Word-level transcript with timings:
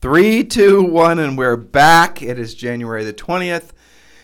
Three, 0.00 0.44
two, 0.44 0.82
one, 0.82 1.18
and 1.18 1.36
we're 1.36 1.58
back. 1.58 2.22
It 2.22 2.38
is 2.38 2.54
January 2.54 3.04
the 3.04 3.12
20th. 3.12 3.72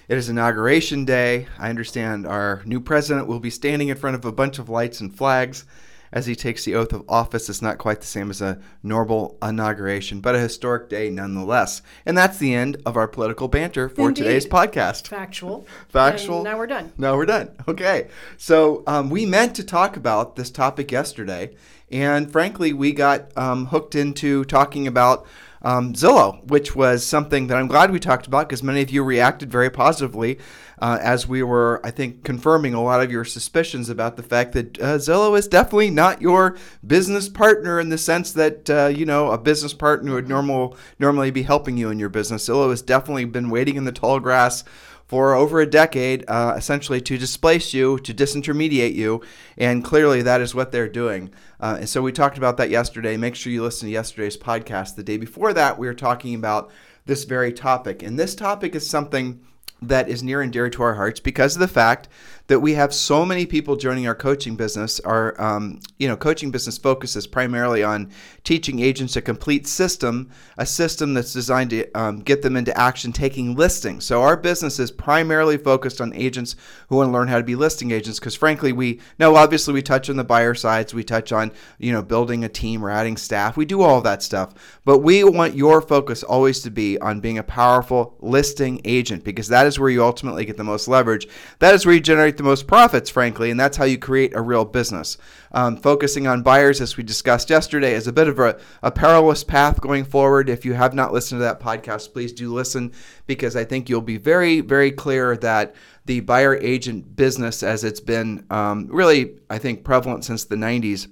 It 0.08 0.16
is 0.16 0.30
Inauguration 0.30 1.04
Day. 1.04 1.48
I 1.58 1.68
understand 1.68 2.26
our 2.26 2.62
new 2.64 2.80
president 2.80 3.26
will 3.26 3.40
be 3.40 3.50
standing 3.50 3.88
in 3.88 3.98
front 3.98 4.16
of 4.16 4.24
a 4.24 4.32
bunch 4.32 4.58
of 4.58 4.70
lights 4.70 5.02
and 5.02 5.14
flags 5.14 5.66
as 6.10 6.24
he 6.24 6.34
takes 6.34 6.64
the 6.64 6.74
oath 6.74 6.94
of 6.94 7.04
office. 7.10 7.50
It's 7.50 7.60
not 7.60 7.76
quite 7.76 8.00
the 8.00 8.06
same 8.06 8.30
as 8.30 8.40
a 8.40 8.58
normal 8.82 9.36
inauguration, 9.42 10.22
but 10.22 10.34
a 10.34 10.38
historic 10.40 10.88
day 10.88 11.10
nonetheless. 11.10 11.82
And 12.06 12.16
that's 12.16 12.38
the 12.38 12.54
end 12.54 12.80
of 12.86 12.96
our 12.96 13.06
political 13.06 13.46
banter 13.46 13.90
for 13.90 14.08
Indeed. 14.08 14.22
today's 14.22 14.46
podcast. 14.46 15.08
Factual. 15.08 15.66
Factual. 15.90 16.36
And 16.36 16.44
now 16.44 16.56
we're 16.56 16.68
done. 16.68 16.90
Now 16.96 17.16
we're 17.18 17.26
done. 17.26 17.50
Okay. 17.68 18.08
So 18.38 18.82
um, 18.86 19.10
we 19.10 19.26
meant 19.26 19.54
to 19.56 19.62
talk 19.62 19.98
about 19.98 20.36
this 20.36 20.50
topic 20.50 20.90
yesterday, 20.90 21.54
and 21.90 22.32
frankly, 22.32 22.72
we 22.72 22.92
got 22.92 23.36
um, 23.36 23.66
hooked 23.66 23.94
into 23.94 24.46
talking 24.46 24.86
about 24.86 25.26
um, 25.66 25.94
Zillow, 25.94 26.46
which 26.46 26.76
was 26.76 27.04
something 27.04 27.48
that 27.48 27.56
I'm 27.56 27.66
glad 27.66 27.90
we 27.90 27.98
talked 27.98 28.28
about 28.28 28.48
because 28.48 28.62
many 28.62 28.82
of 28.82 28.90
you 28.90 29.02
reacted 29.02 29.50
very 29.50 29.68
positively 29.68 30.38
uh, 30.78 30.98
as 31.02 31.26
we 31.26 31.42
were, 31.42 31.80
I 31.82 31.90
think, 31.90 32.22
confirming 32.22 32.72
a 32.72 32.80
lot 32.80 33.02
of 33.02 33.10
your 33.10 33.24
suspicions 33.24 33.88
about 33.88 34.16
the 34.16 34.22
fact 34.22 34.52
that 34.52 34.78
uh, 34.78 34.98
Zillow 34.98 35.36
is 35.36 35.48
definitely 35.48 35.90
not 35.90 36.22
your 36.22 36.56
business 36.86 37.28
partner 37.28 37.80
in 37.80 37.88
the 37.88 37.98
sense 37.98 38.30
that 38.32 38.70
uh, 38.70 38.86
you 38.86 39.04
know 39.04 39.32
a 39.32 39.38
business 39.38 39.74
partner 39.74 40.14
would 40.14 40.28
normal 40.28 40.76
normally 41.00 41.32
be 41.32 41.42
helping 41.42 41.76
you 41.76 41.90
in 41.90 41.98
your 41.98 42.10
business. 42.10 42.48
Zillow 42.48 42.70
has 42.70 42.80
definitely 42.80 43.24
been 43.24 43.50
waiting 43.50 43.74
in 43.74 43.84
the 43.84 43.92
tall 43.92 44.20
grass 44.20 44.62
for 45.06 45.34
over 45.34 45.60
a 45.60 45.66
decade, 45.66 46.24
uh, 46.28 46.54
essentially 46.56 47.00
to 47.00 47.16
displace 47.16 47.72
you, 47.72 47.98
to 48.00 48.12
disintermediate 48.12 48.94
you, 48.94 49.22
and 49.56 49.84
clearly 49.84 50.22
that 50.22 50.40
is 50.40 50.54
what 50.54 50.72
they're 50.72 50.88
doing. 50.88 51.30
Uh, 51.60 51.76
and 51.80 51.88
so 51.88 52.02
we 52.02 52.12
talked 52.12 52.38
about 52.38 52.56
that 52.56 52.70
yesterday. 52.70 53.16
Make 53.16 53.36
sure 53.36 53.52
you 53.52 53.62
listen 53.62 53.86
to 53.86 53.92
yesterday's 53.92 54.36
podcast. 54.36 54.96
The 54.96 55.04
day 55.04 55.16
before 55.16 55.52
that, 55.52 55.78
we 55.78 55.86
were 55.86 55.94
talking 55.94 56.34
about 56.34 56.70
this 57.06 57.24
very 57.24 57.52
topic, 57.52 58.02
and 58.02 58.18
this 58.18 58.34
topic 58.34 58.74
is 58.74 58.88
something 58.88 59.40
that 59.82 60.08
is 60.08 60.22
near 60.22 60.40
and 60.40 60.52
dear 60.52 60.70
to 60.70 60.82
our 60.82 60.94
hearts 60.94 61.20
because 61.20 61.54
of 61.54 61.60
the 61.60 61.68
fact 61.68 62.08
that 62.48 62.60
we 62.60 62.74
have 62.74 62.94
so 62.94 63.24
many 63.24 63.44
people 63.44 63.76
joining 63.76 64.06
our 64.06 64.14
coaching 64.14 64.56
business. 64.56 65.00
Our 65.00 65.40
um, 65.40 65.80
you 65.98 66.08
know 66.08 66.16
coaching 66.16 66.50
business 66.50 66.78
focuses 66.78 67.26
primarily 67.26 67.82
on 67.82 68.10
teaching 68.44 68.78
agents 68.80 69.16
a 69.16 69.22
complete 69.22 69.66
system, 69.66 70.30
a 70.58 70.66
system 70.66 71.14
that's 71.14 71.32
designed 71.32 71.70
to 71.70 71.90
um, 71.92 72.20
get 72.20 72.42
them 72.42 72.56
into 72.56 72.76
action 72.78 73.12
taking 73.12 73.56
listings. 73.56 74.04
So 74.04 74.22
our 74.22 74.36
business 74.36 74.78
is 74.78 74.90
primarily 74.90 75.56
focused 75.56 76.00
on 76.00 76.14
agents 76.14 76.56
who 76.88 76.96
want 76.96 77.08
to 77.08 77.12
learn 77.12 77.28
how 77.28 77.38
to 77.38 77.44
be 77.44 77.56
listing 77.56 77.90
agents 77.90 78.18
because 78.18 78.34
frankly 78.34 78.72
we 78.72 79.00
know 79.18 79.34
obviously 79.34 79.74
we 79.74 79.82
touch 79.82 80.08
on 80.08 80.16
the 80.16 80.24
buyer 80.24 80.54
sides, 80.54 80.94
we 80.94 81.02
touch 81.02 81.32
on 81.32 81.52
you 81.78 81.92
know 81.92 82.02
building 82.02 82.44
a 82.44 82.48
team 82.48 82.84
or 82.84 82.90
adding 82.90 83.16
staff, 83.16 83.56
we 83.56 83.64
do 83.64 83.82
all 83.82 84.00
that 84.00 84.22
stuff, 84.22 84.54
but 84.84 84.98
we 84.98 85.24
want 85.24 85.54
your 85.54 85.82
focus 85.82 86.22
always 86.22 86.60
to 86.62 86.70
be 86.70 86.98
on 87.00 87.20
being 87.20 87.38
a 87.38 87.42
powerful 87.42 88.16
listing 88.20 88.80
agent 88.84 89.24
because 89.24 89.48
that 89.48 89.66
is 89.66 89.78
where 89.78 89.90
you 89.90 90.04
ultimately 90.04 90.44
get 90.44 90.56
the 90.56 90.64
most 90.64 90.86
leverage. 90.86 91.26
That 91.58 91.74
is 91.74 91.84
where 91.84 91.94
you 91.94 92.00
generate 92.00 92.35
the 92.36 92.42
most 92.42 92.66
profits, 92.66 93.10
frankly, 93.10 93.50
and 93.50 93.58
that's 93.58 93.76
how 93.76 93.84
you 93.84 93.98
create 93.98 94.34
a 94.34 94.40
real 94.40 94.64
business. 94.64 95.18
Um, 95.52 95.76
focusing 95.76 96.26
on 96.26 96.42
buyers, 96.42 96.80
as 96.80 96.96
we 96.96 97.02
discussed 97.02 97.50
yesterday, 97.50 97.94
is 97.94 98.06
a 98.06 98.12
bit 98.12 98.28
of 98.28 98.38
a, 98.38 98.58
a 98.82 98.90
perilous 98.90 99.44
path 99.44 99.80
going 99.80 100.04
forward. 100.04 100.48
If 100.48 100.64
you 100.64 100.74
have 100.74 100.94
not 100.94 101.12
listened 101.12 101.40
to 101.40 101.44
that 101.44 101.60
podcast, 101.60 102.12
please 102.12 102.32
do 102.32 102.52
listen 102.52 102.92
because 103.26 103.56
I 103.56 103.64
think 103.64 103.88
you'll 103.88 104.00
be 104.00 104.18
very, 104.18 104.60
very 104.60 104.90
clear 104.90 105.36
that 105.38 105.74
the 106.04 106.20
buyer 106.20 106.56
agent 106.56 107.16
business, 107.16 107.62
as 107.62 107.84
it's 107.84 108.00
been 108.00 108.46
um, 108.50 108.88
really, 108.90 109.38
I 109.50 109.58
think, 109.58 109.84
prevalent 109.84 110.24
since 110.24 110.44
the 110.44 110.56
90s, 110.56 111.08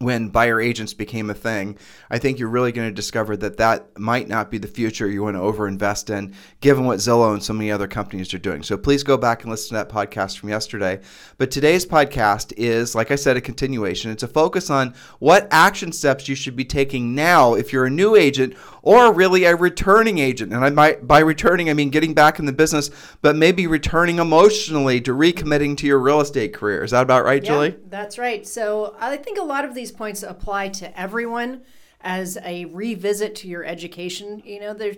when 0.00 0.30
buyer 0.30 0.62
agents 0.62 0.94
became 0.94 1.28
a 1.28 1.34
thing, 1.34 1.76
I 2.08 2.16
think 2.16 2.38
you're 2.38 2.48
really 2.48 2.72
going 2.72 2.88
to 2.88 2.94
discover 2.94 3.36
that 3.36 3.58
that 3.58 3.98
might 3.98 4.28
not 4.28 4.50
be 4.50 4.56
the 4.56 4.66
future 4.66 5.06
you 5.06 5.22
want 5.22 5.36
to 5.36 5.42
overinvest 5.42 6.08
in, 6.08 6.34
given 6.62 6.86
what 6.86 7.00
Zillow 7.00 7.34
and 7.34 7.42
so 7.42 7.52
many 7.52 7.70
other 7.70 7.86
companies 7.86 8.32
are 8.32 8.38
doing. 8.38 8.62
So 8.62 8.78
please 8.78 9.02
go 9.02 9.18
back 9.18 9.42
and 9.42 9.50
listen 9.50 9.68
to 9.68 9.74
that 9.74 9.90
podcast 9.90 10.38
from 10.38 10.48
yesterday. 10.48 11.00
But 11.36 11.50
today's 11.50 11.84
podcast 11.84 12.54
is, 12.56 12.94
like 12.94 13.10
I 13.10 13.16
said, 13.16 13.36
a 13.36 13.42
continuation. 13.42 14.10
It's 14.10 14.22
a 14.22 14.28
focus 14.28 14.70
on 14.70 14.94
what 15.18 15.46
action 15.50 15.92
steps 15.92 16.28
you 16.28 16.34
should 16.34 16.56
be 16.56 16.64
taking 16.64 17.14
now 17.14 17.52
if 17.52 17.70
you're 17.70 17.84
a 17.84 17.90
new 17.90 18.16
agent 18.16 18.54
or 18.82 19.12
really 19.12 19.44
a 19.44 19.54
returning 19.54 20.18
agent. 20.18 20.54
And 20.54 20.64
I 20.64 20.70
might 20.70 21.06
by 21.06 21.18
returning 21.18 21.68
I 21.68 21.74
mean 21.74 21.90
getting 21.90 22.14
back 22.14 22.38
in 22.38 22.46
the 22.46 22.52
business, 22.52 22.90
but 23.20 23.36
maybe 23.36 23.66
returning 23.66 24.18
emotionally 24.18 25.02
to 25.02 25.12
recommitting 25.12 25.76
to 25.76 25.86
your 25.86 25.98
real 25.98 26.22
estate 26.22 26.54
career. 26.54 26.82
Is 26.82 26.92
that 26.92 27.02
about 27.02 27.26
right, 27.26 27.44
Yeah, 27.44 27.50
Julie? 27.50 27.76
that's 27.88 28.16
right. 28.16 28.46
So 28.46 28.96
I 28.98 29.14
think 29.18 29.38
a 29.38 29.42
lot 29.42 29.66
of 29.66 29.74
these 29.74 29.89
points 29.90 30.22
apply 30.22 30.68
to 30.70 30.98
everyone 30.98 31.62
as 32.00 32.38
a 32.44 32.64
revisit 32.66 33.34
to 33.36 33.48
your 33.48 33.64
education. 33.64 34.42
You 34.44 34.60
know, 34.60 34.74
there 34.74 34.94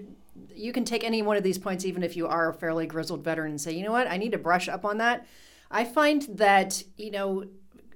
you 0.55 0.73
can 0.73 0.85
take 0.85 1.05
any 1.05 1.23
one 1.23 1.37
of 1.37 1.43
these 1.43 1.59
points, 1.59 1.85
even 1.85 2.03
if 2.03 2.17
you 2.17 2.27
are 2.27 2.51
a 2.51 2.55
fairly 2.55 2.87
grizzled 2.87 3.25
veteran, 3.25 3.51
and 3.51 3.61
say, 3.61 3.73
you 3.73 3.85
know 3.85 3.93
what, 3.93 4.07
I 4.07 4.17
need 4.17 4.33
to 4.33 4.39
brush 4.39 4.69
up 4.69 4.85
on 4.85 4.99
that. 4.99 5.27
I 5.71 5.85
find 5.85 6.23
that, 6.37 6.83
you 6.97 7.11
know, 7.11 7.45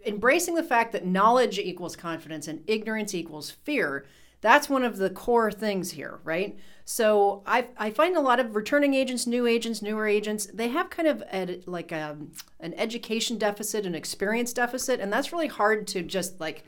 embracing 0.04 0.54
the 0.54 0.62
fact 0.62 0.92
that 0.92 1.06
knowledge 1.06 1.58
equals 1.58 1.96
confidence 1.96 2.48
and 2.48 2.62
ignorance 2.66 3.14
equals 3.14 3.50
fear 3.50 4.06
that's 4.40 4.68
one 4.68 4.84
of 4.84 4.98
the 4.98 5.10
core 5.10 5.50
things 5.50 5.90
here, 5.90 6.20
right? 6.22 6.58
So 6.84 7.42
I, 7.46 7.66
I 7.76 7.90
find 7.90 8.16
a 8.16 8.20
lot 8.20 8.38
of 8.38 8.54
returning 8.54 8.94
agents, 8.94 9.26
new 9.26 9.46
agents, 9.46 9.82
newer 9.82 10.06
agents, 10.06 10.46
they 10.46 10.68
have 10.68 10.90
kind 10.90 11.08
of 11.08 11.22
a, 11.32 11.60
like 11.66 11.90
a, 11.90 12.16
an 12.60 12.74
education 12.74 13.38
deficit, 13.38 13.86
an 13.86 13.94
experience 13.94 14.52
deficit, 14.52 15.00
and 15.00 15.12
that's 15.12 15.32
really 15.32 15.48
hard 15.48 15.86
to 15.88 16.02
just 16.02 16.38
like 16.38 16.64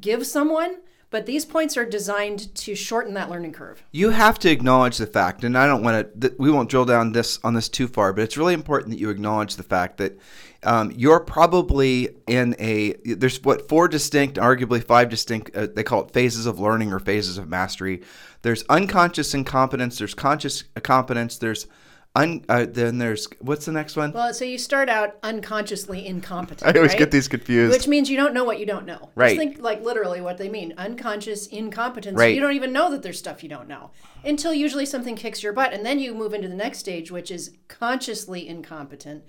give 0.00 0.26
someone. 0.26 0.78
But 1.10 1.26
these 1.26 1.44
points 1.44 1.76
are 1.76 1.84
designed 1.84 2.54
to 2.54 2.74
shorten 2.74 3.12
that 3.14 3.28
learning 3.28 3.52
curve. 3.52 3.84
You 3.92 4.10
have 4.10 4.38
to 4.38 4.50
acknowledge 4.50 4.96
the 4.96 5.06
fact, 5.06 5.44
and 5.44 5.58
I 5.58 5.66
don't 5.66 5.82
want 5.82 6.22
to. 6.22 6.34
We 6.38 6.50
won't 6.50 6.70
drill 6.70 6.86
down 6.86 7.12
this 7.12 7.38
on 7.44 7.52
this 7.52 7.68
too 7.68 7.86
far, 7.86 8.14
but 8.14 8.22
it's 8.22 8.38
really 8.38 8.54
important 8.54 8.92
that 8.92 8.98
you 8.98 9.10
acknowledge 9.10 9.56
the 9.56 9.62
fact 9.62 9.98
that 9.98 10.18
um, 10.62 10.90
you're 10.96 11.20
probably 11.20 12.16
in 12.26 12.56
a. 12.58 12.94
There's 13.04 13.42
what 13.44 13.68
four 13.68 13.88
distinct, 13.88 14.38
arguably 14.38 14.82
five 14.82 15.10
distinct. 15.10 15.54
Uh, 15.54 15.66
they 15.66 15.82
call 15.82 16.02
it 16.04 16.12
phases 16.12 16.46
of 16.46 16.58
learning 16.58 16.94
or 16.94 16.98
phases 16.98 17.36
of 17.36 17.46
mastery. 17.46 18.00
There's 18.40 18.64
unconscious 18.70 19.34
incompetence. 19.34 19.98
There's 19.98 20.14
conscious 20.14 20.64
competence. 20.82 21.36
There's 21.36 21.66
Un, 22.14 22.44
uh, 22.50 22.66
then 22.68 22.98
there's 22.98 23.26
what's 23.40 23.64
the 23.64 23.72
next 23.72 23.96
one? 23.96 24.12
Well, 24.12 24.34
so 24.34 24.44
you 24.44 24.58
start 24.58 24.90
out 24.90 25.16
unconsciously 25.22 26.06
incompetent. 26.06 26.62
I 26.66 26.78
always 26.78 26.90
right? 26.90 26.98
get 26.98 27.10
these 27.10 27.26
confused. 27.26 27.72
Which 27.72 27.88
means 27.88 28.10
you 28.10 28.18
don't 28.18 28.34
know 28.34 28.44
what 28.44 28.58
you 28.58 28.66
don't 28.66 28.84
know. 28.84 29.08
Right. 29.14 29.28
Just 29.28 29.38
think 29.38 29.62
like 29.62 29.82
literally 29.82 30.20
what 30.20 30.36
they 30.36 30.50
mean. 30.50 30.74
Unconscious 30.76 31.46
incompetence. 31.46 32.18
Right. 32.18 32.34
You 32.34 32.42
don't 32.42 32.52
even 32.52 32.70
know 32.70 32.90
that 32.90 33.02
there's 33.02 33.18
stuff 33.18 33.42
you 33.42 33.48
don't 33.48 33.66
know 33.66 33.92
until 34.24 34.52
usually 34.52 34.84
something 34.84 35.16
kicks 35.16 35.42
your 35.42 35.54
butt, 35.54 35.72
and 35.72 35.86
then 35.86 35.98
you 35.98 36.14
move 36.14 36.34
into 36.34 36.48
the 36.48 36.54
next 36.54 36.80
stage, 36.80 37.10
which 37.10 37.30
is 37.30 37.56
consciously 37.68 38.46
incompetent. 38.46 39.24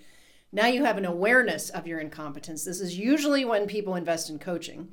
Now 0.52 0.68
you 0.68 0.84
have 0.84 0.98
an 0.98 1.06
awareness 1.06 1.70
of 1.70 1.88
your 1.88 2.00
incompetence. 2.00 2.66
This 2.66 2.82
is 2.82 2.98
usually 2.98 3.46
when 3.46 3.66
people 3.66 3.96
invest 3.96 4.30
in 4.30 4.40
coaching. 4.40 4.90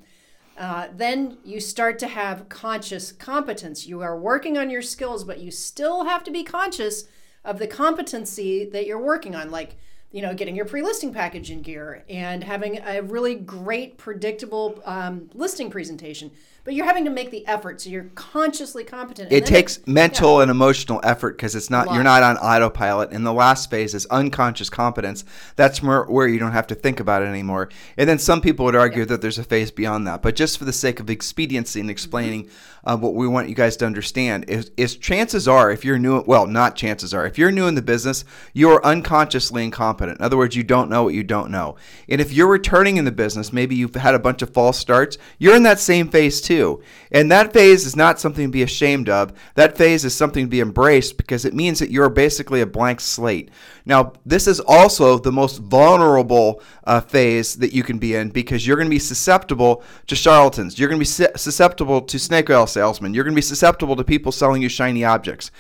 Uh, 0.57 0.89
then 0.95 1.39
you 1.45 1.59
start 1.59 1.99
to 1.99 2.07
have 2.07 2.49
conscious 2.49 3.11
competence. 3.11 3.87
You 3.87 4.01
are 4.01 4.17
working 4.17 4.57
on 4.57 4.71
your 4.71 4.83
skills, 4.83 5.25
but 5.25 5.41
you 5.41 5.51
still 5.51 6.05
have 6.05 6.23
to 6.25 6.31
be 6.31 6.45
conscious 6.45 7.05
of 7.45 7.59
the 7.59 7.67
competency 7.67 8.65
that 8.65 8.87
you're 8.87 9.01
working 9.01 9.35
on, 9.35 9.51
like 9.51 9.77
you 10.13 10.23
know, 10.23 10.35
getting 10.35 10.57
your 10.57 10.65
pre-listing 10.65 11.13
package 11.13 11.51
in 11.51 11.63
gear 11.63 12.05
and 12.09 12.43
having 12.43 12.79
a 12.79 13.01
really 13.01 13.37
great, 13.37 13.97
predictable 13.97 14.83
um, 14.85 15.31
listing 15.35 15.71
presentation. 15.71 16.33
But 16.65 16.75
you're 16.75 16.87
having 16.87 17.05
to 17.05 17.11
make 17.11 17.31
the 17.31 17.47
effort, 17.47 17.81
so 17.81 17.89
you're 17.89 18.11
consciously 18.15 18.85
competent. 18.85 19.33
it 19.33 19.47
takes 19.47 19.85
mental 19.87 20.37
yeah. 20.37 20.43
and 20.43 20.51
emotional 20.51 21.01
effort 21.03 21.37
because 21.37 21.55
it's 21.55 21.71
not 21.71 21.93
you're 21.95 22.05
not 22.05 22.23
on 22.23 22.37
autopilot. 22.37 23.13
And 23.13 23.25
the 23.25 23.33
last 23.33 23.71
phase 23.71 23.95
is 23.95 24.07
unconscious 24.07 24.69
competence. 24.69 25.25
That's 25.57 25.83
more, 25.83 26.05
where 26.05 26.29
you 26.29 26.39
don't 26.39 26.53
have 26.53 26.67
to 26.69 26.75
think 26.75 27.01
about 27.01 27.23
it 27.23 27.27
anymore. 27.27 27.71
And 27.97 28.09
then 28.09 28.19
some 28.19 28.41
people 28.41 28.67
would 28.67 28.77
argue 28.77 29.01
yeah. 29.01 29.07
that 29.07 29.23
there's 29.23 29.39
a 29.39 29.45
phase 29.45 29.71
beyond 29.71 30.07
that. 30.07 30.21
But 30.21 30.37
just 30.37 30.59
for 30.59 30.65
the 30.65 30.73
sake 30.73 31.01
of 31.01 31.09
expediency 31.09 31.81
and 31.81 31.91
explaining 31.91 32.45
mm-hmm. 32.45 32.89
uh, 32.89 32.97
what 32.97 33.15
we 33.15 33.27
want 33.27 33.49
you 33.49 33.55
guys 33.55 33.77
to 33.79 33.87
understand 33.87 34.45
is, 34.49 34.71
is 34.77 34.97
chances 34.97 35.49
are 35.49 35.71
if 35.71 35.85
you're 35.85 35.99
new, 35.99 36.23
well, 36.27 36.47
not 36.47 36.77
chances 36.77 37.15
are 37.15 37.27
if 37.27 37.39
you're 37.39 37.51
new 37.51 37.69
in 37.69 37.75
the 37.75 37.83
business, 37.83 38.25
you're 38.53 38.85
unconsciously 38.85 39.65
incompetent. 39.65 40.19
In 40.19 40.25
other 40.25 40.37
words, 40.37 40.57
you 40.57 40.63
don't 40.63 40.91
know 40.91 41.05
what 41.05 41.15
you 41.15 41.25
don't 41.25 41.51
know. 41.51 41.77
And 42.09 42.21
if 42.21 42.33
you're 42.33 42.49
returning 42.49 42.99
in 42.99 43.07
the 43.07 43.13
business, 43.13 43.53
maybe 43.53 43.75
you've 43.75 43.95
had 43.95 44.15
a 44.15 44.19
bunch 44.19 44.43
of 44.43 44.51
false 44.51 44.79
starts, 44.79 45.17
you're 45.39 45.57
in 45.57 45.63
that 45.63 45.81
same 45.81 46.09
phase 46.09 46.41
too. 46.41 46.50
And 46.51 47.31
that 47.31 47.53
phase 47.53 47.87
is 47.87 47.95
not 47.95 48.19
something 48.19 48.47
to 48.47 48.51
be 48.51 48.63
ashamed 48.63 49.09
of. 49.09 49.33
That 49.55 49.77
phase 49.77 50.05
is 50.05 50.15
something 50.15 50.47
to 50.47 50.51
be 50.51 50.61
embraced 50.61 51.17
because 51.17 51.45
it 51.45 51.55
means 51.55 51.79
that 51.79 51.91
you're 51.91 52.11
basically 52.11 52.61
a 52.61 52.67
blank 52.67 53.01
slate. 53.01 53.51
Now, 53.87 54.13
this 54.27 54.47
is 54.47 54.61
also 54.61 55.19
the 55.19 55.33
most 55.33 55.59
vulnerable 55.59 56.63
uh, 56.85 57.01
phase 57.01 57.57
that 57.57 57.73
you 57.73 57.83
can 57.83 57.99
be 57.99 58.15
in 58.15 58.31
because 58.31 58.67
you're 58.67 58.77
going 58.77 58.89
to 58.89 58.91
be 58.91 58.99
susceptible 58.99 59.83
to 60.07 60.17
charlatans. 60.17 60.79
You're 60.79 60.89
going 60.89 61.01
to 61.01 61.29
be 61.29 61.39
susceptible 61.39 62.01
to 62.03 62.19
snake 62.19 62.51
oil 62.51 62.67
salesmen. 62.67 63.15
You're 63.15 63.25
going 63.25 63.35
to 63.35 63.39
be 63.39 63.43
susceptible 63.43 63.97
to 63.97 64.05
people 64.05 64.33
selling 64.33 64.63
you 64.63 64.69
shiny 64.69 65.05
objects. 65.05 65.51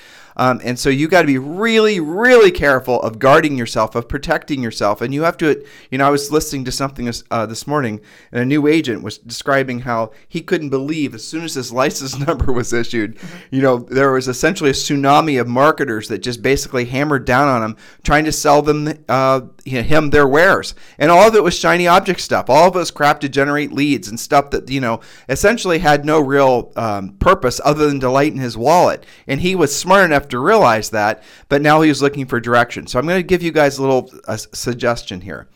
Um, 0.40 0.58
and 0.64 0.78
so 0.78 0.88
you 0.88 1.06
got 1.06 1.20
to 1.20 1.26
be 1.26 1.36
really, 1.36 2.00
really 2.00 2.50
careful 2.50 3.02
of 3.02 3.18
guarding 3.18 3.58
yourself, 3.58 3.94
of 3.94 4.08
protecting 4.08 4.62
yourself. 4.62 5.02
And 5.02 5.12
you 5.12 5.22
have 5.24 5.36
to, 5.36 5.62
you 5.90 5.98
know, 5.98 6.06
I 6.06 6.10
was 6.10 6.32
listening 6.32 6.64
to 6.64 6.72
something 6.72 7.04
this, 7.04 7.22
uh, 7.30 7.44
this 7.44 7.66
morning, 7.66 8.00
and 8.32 8.40
a 8.40 8.46
new 8.46 8.66
agent 8.66 9.02
was 9.02 9.18
describing 9.18 9.80
how 9.80 10.12
he 10.26 10.40
couldn't 10.40 10.70
believe 10.70 11.14
as 11.14 11.22
soon 11.22 11.44
as 11.44 11.52
his 11.52 11.74
license 11.74 12.18
number 12.26 12.52
was 12.52 12.72
issued, 12.72 13.18
mm-hmm. 13.18 13.54
you 13.54 13.60
know, 13.60 13.80
there 13.80 14.12
was 14.12 14.28
essentially 14.28 14.70
a 14.70 14.72
tsunami 14.72 15.38
of 15.38 15.46
marketers 15.46 16.08
that 16.08 16.20
just 16.20 16.40
basically 16.40 16.86
hammered 16.86 17.26
down 17.26 17.46
on 17.46 17.62
him, 17.62 17.76
trying 18.02 18.24
to 18.24 18.32
sell 18.32 18.62
them, 18.62 18.88
uh, 19.10 19.42
him 19.70 20.10
their 20.10 20.26
wares. 20.26 20.74
And 20.98 21.10
all 21.10 21.28
of 21.28 21.34
it 21.34 21.42
was 21.42 21.56
shiny 21.56 21.86
object 21.86 22.20
stuff. 22.20 22.50
All 22.50 22.68
of 22.68 22.74
it 22.74 22.78
was 22.78 22.90
crap 22.90 23.20
to 23.20 23.28
generate 23.28 23.72
leads 23.72 24.08
and 24.08 24.18
stuff 24.18 24.50
that, 24.50 24.70
you 24.70 24.80
know, 24.80 25.00
essentially 25.28 25.78
had 25.78 26.04
no 26.04 26.20
real 26.20 26.72
um, 26.76 27.12
purpose 27.18 27.60
other 27.64 27.88
than 27.88 27.98
delight 27.98 28.32
in 28.32 28.38
his 28.38 28.56
wallet. 28.56 29.04
And 29.26 29.40
he 29.40 29.54
was 29.54 29.74
smart 29.74 30.04
enough 30.04 30.28
to 30.28 30.38
realize 30.38 30.90
that, 30.90 31.22
but 31.48 31.62
now 31.62 31.80
he 31.80 31.88
was 31.88 32.02
looking 32.02 32.26
for 32.26 32.40
direction. 32.40 32.86
So 32.86 32.98
I'm 32.98 33.06
going 33.06 33.18
to 33.18 33.26
give 33.26 33.42
you 33.42 33.52
guys 33.52 33.78
a 33.78 33.82
little 33.82 34.10
a 34.26 34.38
suggestion 34.38 35.20
here. 35.20 35.48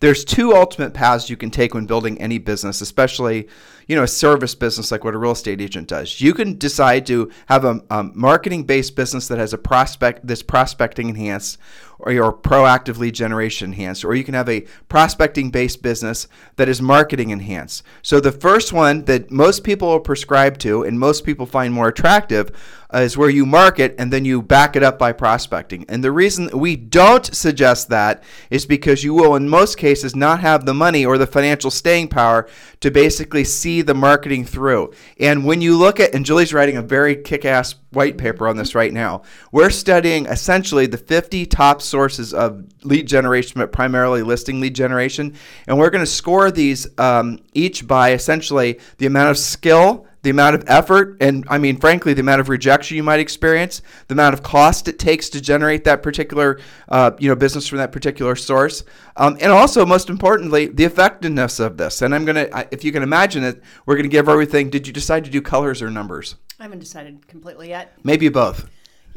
There's 0.00 0.24
two 0.24 0.54
ultimate 0.54 0.94
paths 0.94 1.28
you 1.28 1.36
can 1.36 1.50
take 1.50 1.74
when 1.74 1.86
building 1.86 2.20
any 2.20 2.38
business, 2.38 2.80
especially 2.80 3.48
you 3.88 3.96
know 3.96 4.04
a 4.04 4.08
service 4.08 4.54
business 4.54 4.92
like 4.92 5.02
what 5.02 5.14
a 5.14 5.18
real 5.18 5.32
estate 5.32 5.60
agent 5.60 5.88
does. 5.88 6.20
You 6.20 6.34
can 6.34 6.56
decide 6.56 7.06
to 7.06 7.30
have 7.46 7.64
a, 7.64 7.80
a 7.90 8.04
marketing-based 8.04 8.94
business 8.94 9.26
that 9.28 9.38
has 9.38 9.52
a 9.52 9.58
prospect 9.58 10.26
that's 10.26 10.42
prospecting 10.42 11.08
enhanced, 11.08 11.58
or 11.98 12.12
your 12.12 12.32
proactive 12.32 12.98
lead 12.98 13.14
generation 13.14 13.72
enhanced, 13.72 14.04
or 14.04 14.14
you 14.14 14.24
can 14.24 14.34
have 14.34 14.48
a 14.48 14.66
prospecting 14.88 15.50
based 15.50 15.82
business 15.82 16.28
that 16.56 16.68
is 16.68 16.80
marketing 16.80 17.30
enhanced. 17.30 17.82
So 18.02 18.20
the 18.20 18.30
first 18.30 18.72
one 18.72 19.04
that 19.06 19.30
most 19.30 19.64
people 19.64 19.88
will 19.88 20.00
prescribe 20.00 20.58
to 20.58 20.84
and 20.84 21.00
most 21.00 21.24
people 21.24 21.46
find 21.46 21.74
more 21.74 21.88
attractive 21.88 22.52
uh, 22.94 22.98
is 22.98 23.18
where 23.18 23.28
you 23.28 23.44
market 23.44 23.94
and 23.98 24.12
then 24.12 24.24
you 24.24 24.40
back 24.40 24.76
it 24.76 24.82
up 24.82 24.98
by 24.98 25.12
prospecting. 25.12 25.84
And 25.88 26.02
the 26.02 26.12
reason 26.12 26.48
we 26.54 26.76
don't 26.76 27.26
suggest 27.34 27.88
that 27.88 28.22
is 28.48 28.64
because 28.64 29.04
you 29.04 29.12
will, 29.12 29.34
in 29.34 29.48
most 29.48 29.76
cases, 29.76 30.16
not 30.16 30.40
have 30.40 30.64
the 30.64 30.74
money 30.74 31.04
or 31.04 31.18
the 31.18 31.26
financial 31.26 31.70
staying 31.70 32.08
power 32.08 32.48
to 32.80 32.90
basically 32.90 33.44
see 33.44 33.77
the 33.82 33.94
marketing 33.94 34.44
through. 34.44 34.92
And 35.18 35.44
when 35.44 35.60
you 35.60 35.76
look 35.76 36.00
at, 36.00 36.14
and 36.14 36.24
Julie's 36.24 36.52
writing 36.52 36.76
a 36.76 36.82
very 36.82 37.16
kick 37.16 37.44
ass 37.44 37.74
white 37.90 38.18
paper 38.18 38.48
on 38.48 38.56
this 38.56 38.74
right 38.74 38.92
now, 38.92 39.22
we're 39.52 39.70
studying 39.70 40.26
essentially 40.26 40.86
the 40.86 40.98
50 40.98 41.46
top 41.46 41.80
sources 41.80 42.34
of 42.34 42.64
lead 42.82 43.06
generation, 43.06 43.54
but 43.56 43.72
primarily 43.72 44.22
listing 44.22 44.60
lead 44.60 44.74
generation. 44.74 45.34
And 45.66 45.78
we're 45.78 45.90
going 45.90 46.04
to 46.04 46.10
score 46.10 46.50
these 46.50 46.86
um, 46.98 47.38
each 47.54 47.86
by 47.86 48.12
essentially 48.12 48.80
the 48.98 49.06
amount 49.06 49.30
of 49.30 49.38
skill 49.38 50.06
the 50.22 50.30
amount 50.30 50.54
of 50.54 50.64
effort, 50.66 51.16
and 51.20 51.44
I 51.48 51.58
mean, 51.58 51.78
frankly, 51.78 52.12
the 52.12 52.20
amount 52.20 52.40
of 52.40 52.48
rejection 52.48 52.96
you 52.96 53.02
might 53.02 53.20
experience, 53.20 53.82
the 54.08 54.14
amount 54.14 54.34
of 54.34 54.42
cost 54.42 54.88
it 54.88 54.98
takes 54.98 55.28
to 55.30 55.40
generate 55.40 55.84
that 55.84 56.02
particular, 56.02 56.60
uh, 56.88 57.12
you 57.18 57.28
know, 57.28 57.36
business 57.36 57.68
from 57.68 57.78
that 57.78 57.92
particular 57.92 58.34
source, 58.34 58.84
um, 59.16 59.36
and 59.40 59.52
also, 59.52 59.86
most 59.86 60.10
importantly, 60.10 60.66
the 60.66 60.84
effectiveness 60.84 61.60
of 61.60 61.76
this. 61.76 62.02
And 62.02 62.14
I'm 62.14 62.24
gonna, 62.24 62.48
if 62.70 62.84
you 62.84 62.92
can 62.92 63.02
imagine 63.02 63.44
it, 63.44 63.62
we're 63.86 63.96
gonna 63.96 64.08
give 64.08 64.28
everything. 64.28 64.70
Did 64.70 64.86
you 64.86 64.92
decide 64.92 65.24
to 65.24 65.30
do 65.30 65.40
colors 65.40 65.82
or 65.82 65.90
numbers? 65.90 66.36
I 66.58 66.64
haven't 66.64 66.80
decided 66.80 67.26
completely 67.28 67.68
yet. 67.68 67.92
Maybe 68.02 68.28
both. 68.28 68.68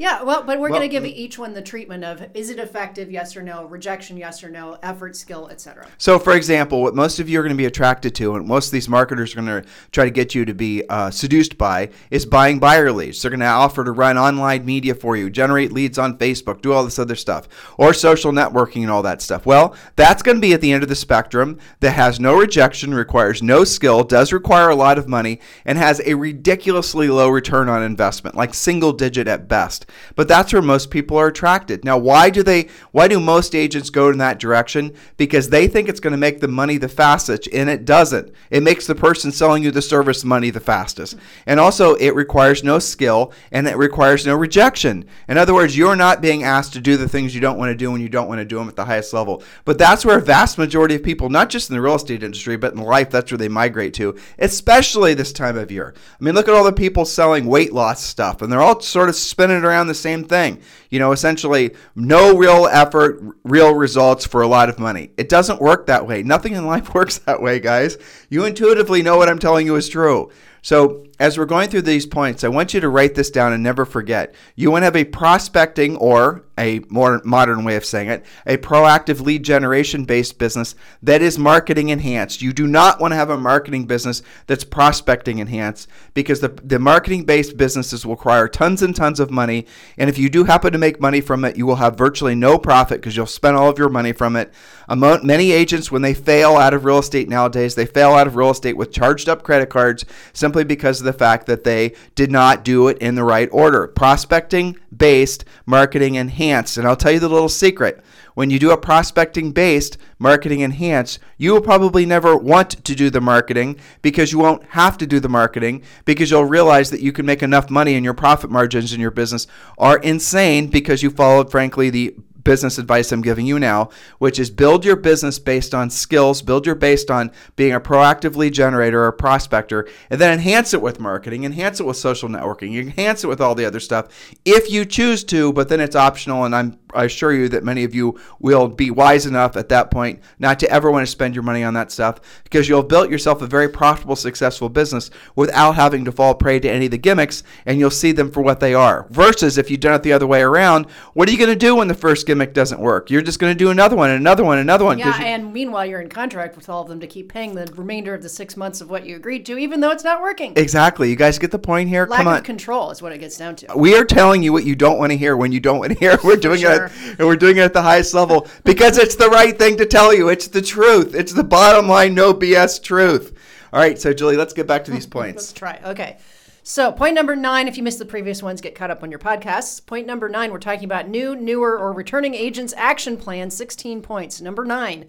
Yeah, 0.02 0.24
well, 0.24 0.42
but 0.42 0.58
we're 0.58 0.68
well, 0.68 0.80
going 0.80 0.90
to 0.90 0.92
give 0.92 1.06
each 1.06 1.38
one 1.38 1.52
the 1.52 1.62
treatment 1.62 2.02
of 2.02 2.26
is 2.34 2.50
it 2.50 2.58
effective, 2.58 3.08
yes 3.08 3.36
or 3.36 3.42
no, 3.42 3.66
rejection, 3.66 4.16
yes 4.16 4.42
or 4.42 4.50
no, 4.50 4.76
effort, 4.82 5.14
skill, 5.14 5.48
etc. 5.48 5.86
So, 5.96 6.18
for 6.18 6.34
example, 6.34 6.82
what 6.82 6.96
most 6.96 7.20
of 7.20 7.28
you 7.28 7.38
are 7.38 7.42
going 7.44 7.54
to 7.54 7.56
be 7.56 7.66
attracted 7.66 8.12
to, 8.16 8.34
and 8.34 8.44
most 8.44 8.66
of 8.66 8.72
these 8.72 8.88
marketers 8.88 9.32
are 9.32 9.40
going 9.40 9.62
to 9.62 9.68
try 9.92 10.04
to 10.04 10.10
get 10.10 10.34
you 10.34 10.44
to 10.44 10.54
be 10.54 10.82
uh, 10.88 11.12
seduced 11.12 11.56
by, 11.56 11.90
is 12.10 12.26
buying 12.26 12.58
buyer 12.58 12.90
leads. 12.90 13.22
They're 13.22 13.30
going 13.30 13.38
to 13.38 13.46
offer 13.46 13.84
to 13.84 13.92
run 13.92 14.18
online 14.18 14.64
media 14.64 14.96
for 14.96 15.16
you, 15.16 15.30
generate 15.30 15.70
leads 15.70 16.00
on 16.00 16.18
Facebook, 16.18 16.62
do 16.62 16.72
all 16.72 16.82
this 16.82 16.98
other 16.98 17.14
stuff, 17.14 17.46
or 17.78 17.94
social 17.94 18.32
networking 18.32 18.82
and 18.82 18.90
all 18.90 19.02
that 19.02 19.22
stuff. 19.22 19.46
Well, 19.46 19.76
that's 19.94 20.24
going 20.24 20.36
to 20.36 20.40
be 20.40 20.52
at 20.52 20.60
the 20.60 20.72
end 20.72 20.82
of 20.82 20.88
the 20.88 20.96
spectrum 20.96 21.60
that 21.78 21.92
has 21.92 22.18
no 22.18 22.36
rejection, 22.36 22.92
requires 22.92 23.40
no 23.40 23.62
skill, 23.62 24.02
does 24.02 24.32
require 24.32 24.68
a 24.68 24.74
lot 24.74 24.98
of 24.98 25.06
money, 25.06 25.38
and 25.64 25.78
has 25.78 26.00
a 26.04 26.14
ridiculously 26.14 27.06
low 27.06 27.28
return 27.28 27.68
on 27.68 27.84
investment, 27.84 28.34
like 28.34 28.52
single 28.52 28.92
digit 28.92 29.28
at 29.28 29.46
best. 29.46 29.86
But 30.14 30.28
that's 30.28 30.52
where 30.52 30.62
most 30.62 30.90
people 30.90 31.16
are 31.16 31.28
attracted. 31.28 31.84
Now, 31.84 31.98
why 31.98 32.30
do 32.30 32.42
they 32.42 32.68
why 32.92 33.08
do 33.08 33.20
most 33.20 33.54
agents 33.54 33.90
go 33.90 34.08
in 34.08 34.18
that 34.18 34.38
direction? 34.38 34.94
Because 35.16 35.48
they 35.48 35.66
think 35.66 35.88
it's 35.88 36.00
going 36.00 36.12
to 36.12 36.16
make 36.18 36.40
the 36.40 36.48
money 36.48 36.78
the 36.78 36.88
fastest, 36.88 37.48
and 37.52 37.68
it 37.68 37.84
doesn't. 37.84 38.32
It 38.50 38.62
makes 38.62 38.86
the 38.86 38.94
person 38.94 39.32
selling 39.32 39.62
you 39.62 39.70
the 39.70 39.82
service 39.82 40.24
money 40.24 40.50
the 40.50 40.60
fastest. 40.60 41.16
And 41.46 41.58
also 41.58 41.94
it 41.94 42.14
requires 42.14 42.62
no 42.62 42.78
skill 42.78 43.32
and 43.50 43.66
it 43.66 43.76
requires 43.76 44.26
no 44.26 44.34
rejection. 44.34 45.04
In 45.28 45.38
other 45.38 45.54
words, 45.54 45.76
you're 45.76 45.96
not 45.96 46.20
being 46.20 46.44
asked 46.44 46.72
to 46.74 46.80
do 46.80 46.96
the 46.96 47.08
things 47.08 47.34
you 47.34 47.40
don't 47.40 47.58
want 47.58 47.70
to 47.70 47.76
do 47.76 47.90
when 47.90 48.00
you 48.00 48.08
don't 48.08 48.28
want 48.28 48.38
to 48.38 48.44
do 48.44 48.58
them 48.58 48.68
at 48.68 48.76
the 48.76 48.84
highest 48.84 49.12
level. 49.12 49.42
But 49.64 49.78
that's 49.78 50.04
where 50.04 50.18
a 50.18 50.22
vast 50.22 50.58
majority 50.58 50.94
of 50.94 51.02
people, 51.02 51.28
not 51.28 51.50
just 51.50 51.70
in 51.70 51.74
the 51.74 51.82
real 51.82 51.94
estate 51.94 52.22
industry, 52.22 52.56
but 52.56 52.74
in 52.74 52.80
life, 52.80 53.10
that's 53.10 53.30
where 53.30 53.38
they 53.38 53.48
migrate 53.48 53.94
to, 53.94 54.16
especially 54.38 55.14
this 55.14 55.32
time 55.32 55.56
of 55.56 55.70
year. 55.70 55.94
I 55.96 56.24
mean, 56.24 56.34
look 56.34 56.48
at 56.48 56.54
all 56.54 56.64
the 56.64 56.72
people 56.72 57.04
selling 57.04 57.46
weight 57.46 57.72
loss 57.72 58.02
stuff, 58.02 58.42
and 58.42 58.52
they're 58.52 58.62
all 58.62 58.80
sort 58.80 59.08
of 59.08 59.16
spinning 59.16 59.64
around 59.64 59.71
the 59.86 59.94
same 59.94 60.24
thing. 60.24 60.60
You 60.90 60.98
know, 60.98 61.12
essentially, 61.12 61.74
no 61.94 62.36
real 62.36 62.66
effort, 62.70 63.22
real 63.44 63.74
results 63.74 64.26
for 64.26 64.42
a 64.42 64.46
lot 64.46 64.68
of 64.68 64.78
money. 64.78 65.10
It 65.16 65.28
doesn't 65.28 65.60
work 65.60 65.86
that 65.86 66.06
way. 66.06 66.22
Nothing 66.22 66.54
in 66.54 66.66
life 66.66 66.94
works 66.94 67.18
that 67.18 67.40
way, 67.42 67.60
guys. 67.60 67.98
You 68.28 68.44
intuitively 68.44 69.02
know 69.02 69.16
what 69.16 69.28
I'm 69.28 69.38
telling 69.38 69.66
you 69.66 69.76
is 69.76 69.88
true. 69.88 70.30
So, 70.62 71.06
as 71.22 71.38
we're 71.38 71.44
going 71.44 71.70
through 71.70 71.82
these 71.82 72.04
points, 72.04 72.42
I 72.42 72.48
want 72.48 72.74
you 72.74 72.80
to 72.80 72.88
write 72.88 73.14
this 73.14 73.30
down 73.30 73.52
and 73.52 73.62
never 73.62 73.84
forget. 73.84 74.34
You 74.56 74.72
want 74.72 74.82
to 74.82 74.86
have 74.86 74.96
a 74.96 75.04
prospecting 75.04 75.96
or 75.98 76.42
a 76.58 76.80
more 76.88 77.22
modern 77.24 77.64
way 77.64 77.76
of 77.76 77.84
saying 77.84 78.08
it, 78.08 78.24
a 78.44 78.56
proactive 78.56 79.20
lead 79.20 79.42
generation 79.42 80.04
based 80.04 80.36
business 80.38 80.74
that 81.02 81.22
is 81.22 81.38
marketing 81.38 81.88
enhanced. 81.88 82.42
You 82.42 82.52
do 82.52 82.66
not 82.66 83.00
want 83.00 83.12
to 83.12 83.16
have 83.16 83.30
a 83.30 83.38
marketing 83.38 83.86
business 83.86 84.22
that's 84.46 84.64
prospecting 84.64 85.38
enhanced 85.38 85.88
because 86.12 86.40
the, 86.40 86.48
the 86.48 86.78
marketing 86.78 87.24
based 87.24 87.56
businesses 87.56 88.04
will 88.04 88.16
require 88.16 88.48
tons 88.48 88.82
and 88.82 88.94
tons 88.94 89.18
of 89.18 89.30
money. 89.30 89.66
And 89.96 90.10
if 90.10 90.18
you 90.18 90.28
do 90.28 90.44
happen 90.44 90.72
to 90.72 90.78
make 90.78 91.00
money 91.00 91.20
from 91.20 91.44
it, 91.44 91.56
you 91.56 91.66
will 91.66 91.76
have 91.76 91.96
virtually 91.96 92.34
no 92.34 92.58
profit 92.58 93.00
because 93.00 93.16
you'll 93.16 93.26
spend 93.26 93.56
all 93.56 93.70
of 93.70 93.78
your 93.78 93.88
money 93.88 94.12
from 94.12 94.36
it. 94.36 94.52
Among, 94.88 95.26
many 95.26 95.52
agents, 95.52 95.90
when 95.90 96.02
they 96.02 96.14
fail 96.14 96.56
out 96.56 96.74
of 96.74 96.84
real 96.84 96.98
estate 96.98 97.28
nowadays, 97.28 97.74
they 97.76 97.86
fail 97.86 98.12
out 98.12 98.26
of 98.26 98.36
real 98.36 98.50
estate 98.50 98.76
with 98.76 98.92
charged 98.92 99.28
up 99.28 99.42
credit 99.42 99.70
cards 99.70 100.04
simply 100.32 100.64
because 100.64 101.00
of 101.00 101.11
the 101.12 101.18
fact 101.18 101.46
that 101.46 101.64
they 101.64 101.94
did 102.14 102.30
not 102.30 102.64
do 102.64 102.88
it 102.88 102.98
in 102.98 103.14
the 103.14 103.24
right 103.24 103.48
order. 103.52 103.86
Prospecting 103.88 104.76
based 104.94 105.44
marketing 105.66 106.14
enhanced. 106.14 106.76
And 106.76 106.86
I'll 106.86 106.96
tell 106.96 107.12
you 107.12 107.20
the 107.20 107.28
little 107.28 107.48
secret. 107.48 108.02
When 108.34 108.48
you 108.48 108.58
do 108.58 108.70
a 108.70 108.78
prospecting 108.78 109.52
based 109.52 109.98
marketing 110.18 110.60
enhanced, 110.60 111.18
you 111.36 111.52
will 111.52 111.60
probably 111.60 112.06
never 112.06 112.34
want 112.34 112.70
to 112.84 112.94
do 112.94 113.10
the 113.10 113.20
marketing 113.20 113.78
because 114.00 114.32
you 114.32 114.38
won't 114.38 114.64
have 114.70 114.96
to 114.98 115.06
do 115.06 115.20
the 115.20 115.28
marketing 115.28 115.82
because 116.06 116.30
you'll 116.30 116.46
realize 116.46 116.90
that 116.90 117.02
you 117.02 117.12
can 117.12 117.26
make 117.26 117.42
enough 117.42 117.68
money 117.68 117.94
and 117.94 118.04
your 118.04 118.14
profit 118.14 118.50
margins 118.50 118.94
in 118.94 119.00
your 119.00 119.10
business 119.10 119.46
are 119.76 119.98
insane 119.98 120.68
because 120.68 121.02
you 121.02 121.10
followed, 121.10 121.50
frankly, 121.50 121.90
the 121.90 122.16
business 122.44 122.78
advice 122.78 123.12
I'm 123.12 123.22
giving 123.22 123.46
you 123.46 123.58
now, 123.58 123.90
which 124.18 124.38
is 124.38 124.50
build 124.50 124.84
your 124.84 124.96
business 124.96 125.38
based 125.38 125.74
on 125.74 125.90
skills, 125.90 126.42
build 126.42 126.66
your 126.66 126.74
based 126.74 127.10
on 127.10 127.30
being 127.56 127.72
a 127.72 127.80
proactive 127.80 128.36
lead 128.36 128.54
generator 128.54 129.04
or 129.04 129.12
prospector, 129.12 129.88
and 130.10 130.20
then 130.20 130.32
enhance 130.32 130.74
it 130.74 130.82
with 130.82 131.00
marketing, 131.00 131.44
enhance 131.44 131.80
it 131.80 131.86
with 131.86 131.96
social 131.96 132.28
networking, 132.28 132.78
enhance 132.80 133.24
it 133.24 133.28
with 133.28 133.40
all 133.40 133.54
the 133.54 133.64
other 133.64 133.80
stuff 133.80 134.08
if 134.44 134.70
you 134.70 134.84
choose 134.84 135.24
to, 135.24 135.52
but 135.52 135.68
then 135.68 135.80
it's 135.80 135.96
optional 135.96 136.44
and 136.44 136.54
I'm 136.54 136.78
I 136.94 137.04
assure 137.04 137.32
you 137.32 137.48
that 137.50 137.64
many 137.64 137.84
of 137.84 137.94
you 137.94 138.18
will 138.40 138.68
be 138.68 138.90
wise 138.90 139.26
enough 139.26 139.56
at 139.56 139.68
that 139.70 139.90
point 139.90 140.20
not 140.38 140.58
to 140.60 140.70
ever 140.70 140.90
want 140.90 141.06
to 141.06 141.10
spend 141.10 141.34
your 141.34 141.42
money 141.44 141.62
on 141.64 141.74
that 141.74 141.90
stuff 141.92 142.20
because 142.44 142.68
you'll 142.68 142.80
have 142.82 142.88
built 142.88 143.10
yourself 143.10 143.42
a 143.42 143.46
very 143.46 143.68
profitable, 143.68 144.16
successful 144.16 144.68
business 144.68 145.10
without 145.36 145.72
having 145.72 146.04
to 146.04 146.12
fall 146.12 146.34
prey 146.34 146.58
to 146.60 146.70
any 146.70 146.86
of 146.86 146.90
the 146.90 146.98
gimmicks 146.98 147.42
and 147.66 147.78
you'll 147.78 147.90
see 147.90 148.12
them 148.12 148.30
for 148.30 148.40
what 148.42 148.60
they 148.60 148.74
are. 148.74 149.06
Versus 149.10 149.58
if 149.58 149.70
you've 149.70 149.80
done 149.80 149.94
it 149.94 150.02
the 150.02 150.12
other 150.12 150.26
way 150.26 150.42
around, 150.42 150.86
what 151.14 151.28
are 151.28 151.32
you 151.32 151.38
going 151.38 151.50
to 151.50 151.56
do 151.56 151.76
when 151.76 151.88
the 151.88 151.94
first 151.94 152.26
gimmick 152.26 152.54
doesn't 152.54 152.80
work? 152.80 153.10
You're 153.10 153.22
just 153.22 153.38
going 153.38 153.52
to 153.52 153.58
do 153.58 153.70
another 153.70 153.96
one, 153.96 154.10
and 154.10 154.18
another 154.20 154.44
one, 154.44 154.58
another 154.58 154.84
one. 154.84 154.98
Yeah, 154.98 155.16
you- 155.18 155.24
and 155.24 155.52
meanwhile, 155.52 155.86
you're 155.86 156.00
in 156.00 156.08
contract 156.08 156.56
with 156.56 156.68
all 156.68 156.82
of 156.82 156.88
them 156.88 157.00
to 157.00 157.06
keep 157.06 157.32
paying 157.32 157.54
the 157.54 157.70
remainder 157.76 158.14
of 158.14 158.22
the 158.22 158.28
six 158.28 158.56
months 158.56 158.80
of 158.80 158.90
what 158.90 159.06
you 159.06 159.16
agreed 159.16 159.44
to, 159.46 159.58
even 159.58 159.80
though 159.80 159.90
it's 159.90 160.04
not 160.04 160.20
working. 160.20 160.52
exactly. 160.56 161.08
You 161.10 161.16
guys 161.16 161.38
get 161.38 161.50
the 161.50 161.58
point 161.58 161.88
here? 161.88 162.06
Lack 162.06 162.18
Come 162.18 162.28
on. 162.28 162.38
of 162.38 162.44
control 162.44 162.90
is 162.90 163.00
what 163.02 163.12
it 163.12 163.18
gets 163.18 163.36
down 163.36 163.56
to. 163.56 163.66
we 163.76 163.94
are 163.96 164.04
telling 164.04 164.42
you 164.42 164.52
what 164.52 164.64
you 164.64 164.74
don't 164.74 164.98
want 164.98 165.12
to 165.12 165.16
hear 165.18 165.36
when 165.36 165.52
you 165.52 165.60
don't 165.60 165.78
want 165.78 165.92
to 165.92 165.98
hear. 165.98 166.18
We're 166.24 166.36
doing 166.36 166.60
sure. 166.60 166.81
it, 166.81 166.81
and 167.18 167.26
we're 167.26 167.36
doing 167.36 167.58
it 167.58 167.62
at 167.62 167.72
the 167.72 167.82
highest 167.82 168.14
level 168.14 168.48
because 168.64 168.98
it's 168.98 169.16
the 169.16 169.28
right 169.28 169.58
thing 169.58 169.76
to 169.76 169.86
tell 169.86 170.14
you. 170.14 170.28
It's 170.28 170.48
the 170.48 170.62
truth. 170.62 171.14
It's 171.14 171.32
the 171.32 171.44
bottom 171.44 171.88
line, 171.88 172.14
no 172.14 172.32
BS 172.32 172.82
truth. 172.82 173.36
All 173.72 173.80
right, 173.80 173.98
so 173.98 174.12
Julie, 174.12 174.36
let's 174.36 174.52
get 174.52 174.66
back 174.66 174.84
to 174.84 174.90
these 174.90 175.06
points. 175.18 175.42
Let's 175.42 175.52
try. 175.52 175.80
Okay. 175.84 176.18
So, 176.64 176.92
point 176.92 177.16
number 177.16 177.34
nine, 177.34 177.66
if 177.66 177.76
you 177.76 177.82
missed 177.82 177.98
the 177.98 178.04
previous 178.04 178.40
ones, 178.40 178.60
get 178.60 178.76
caught 178.76 178.90
up 178.90 179.02
on 179.02 179.10
your 179.10 179.18
podcasts. 179.18 179.84
Point 179.84 180.06
number 180.06 180.28
nine, 180.28 180.52
we're 180.52 180.60
talking 180.60 180.84
about 180.84 181.08
new, 181.08 181.34
newer, 181.34 181.76
or 181.76 181.92
returning 181.92 182.34
agents' 182.34 182.72
action 182.76 183.16
plan, 183.16 183.50
16 183.50 184.00
points. 184.00 184.40
Number 184.40 184.64
nine, 184.64 185.06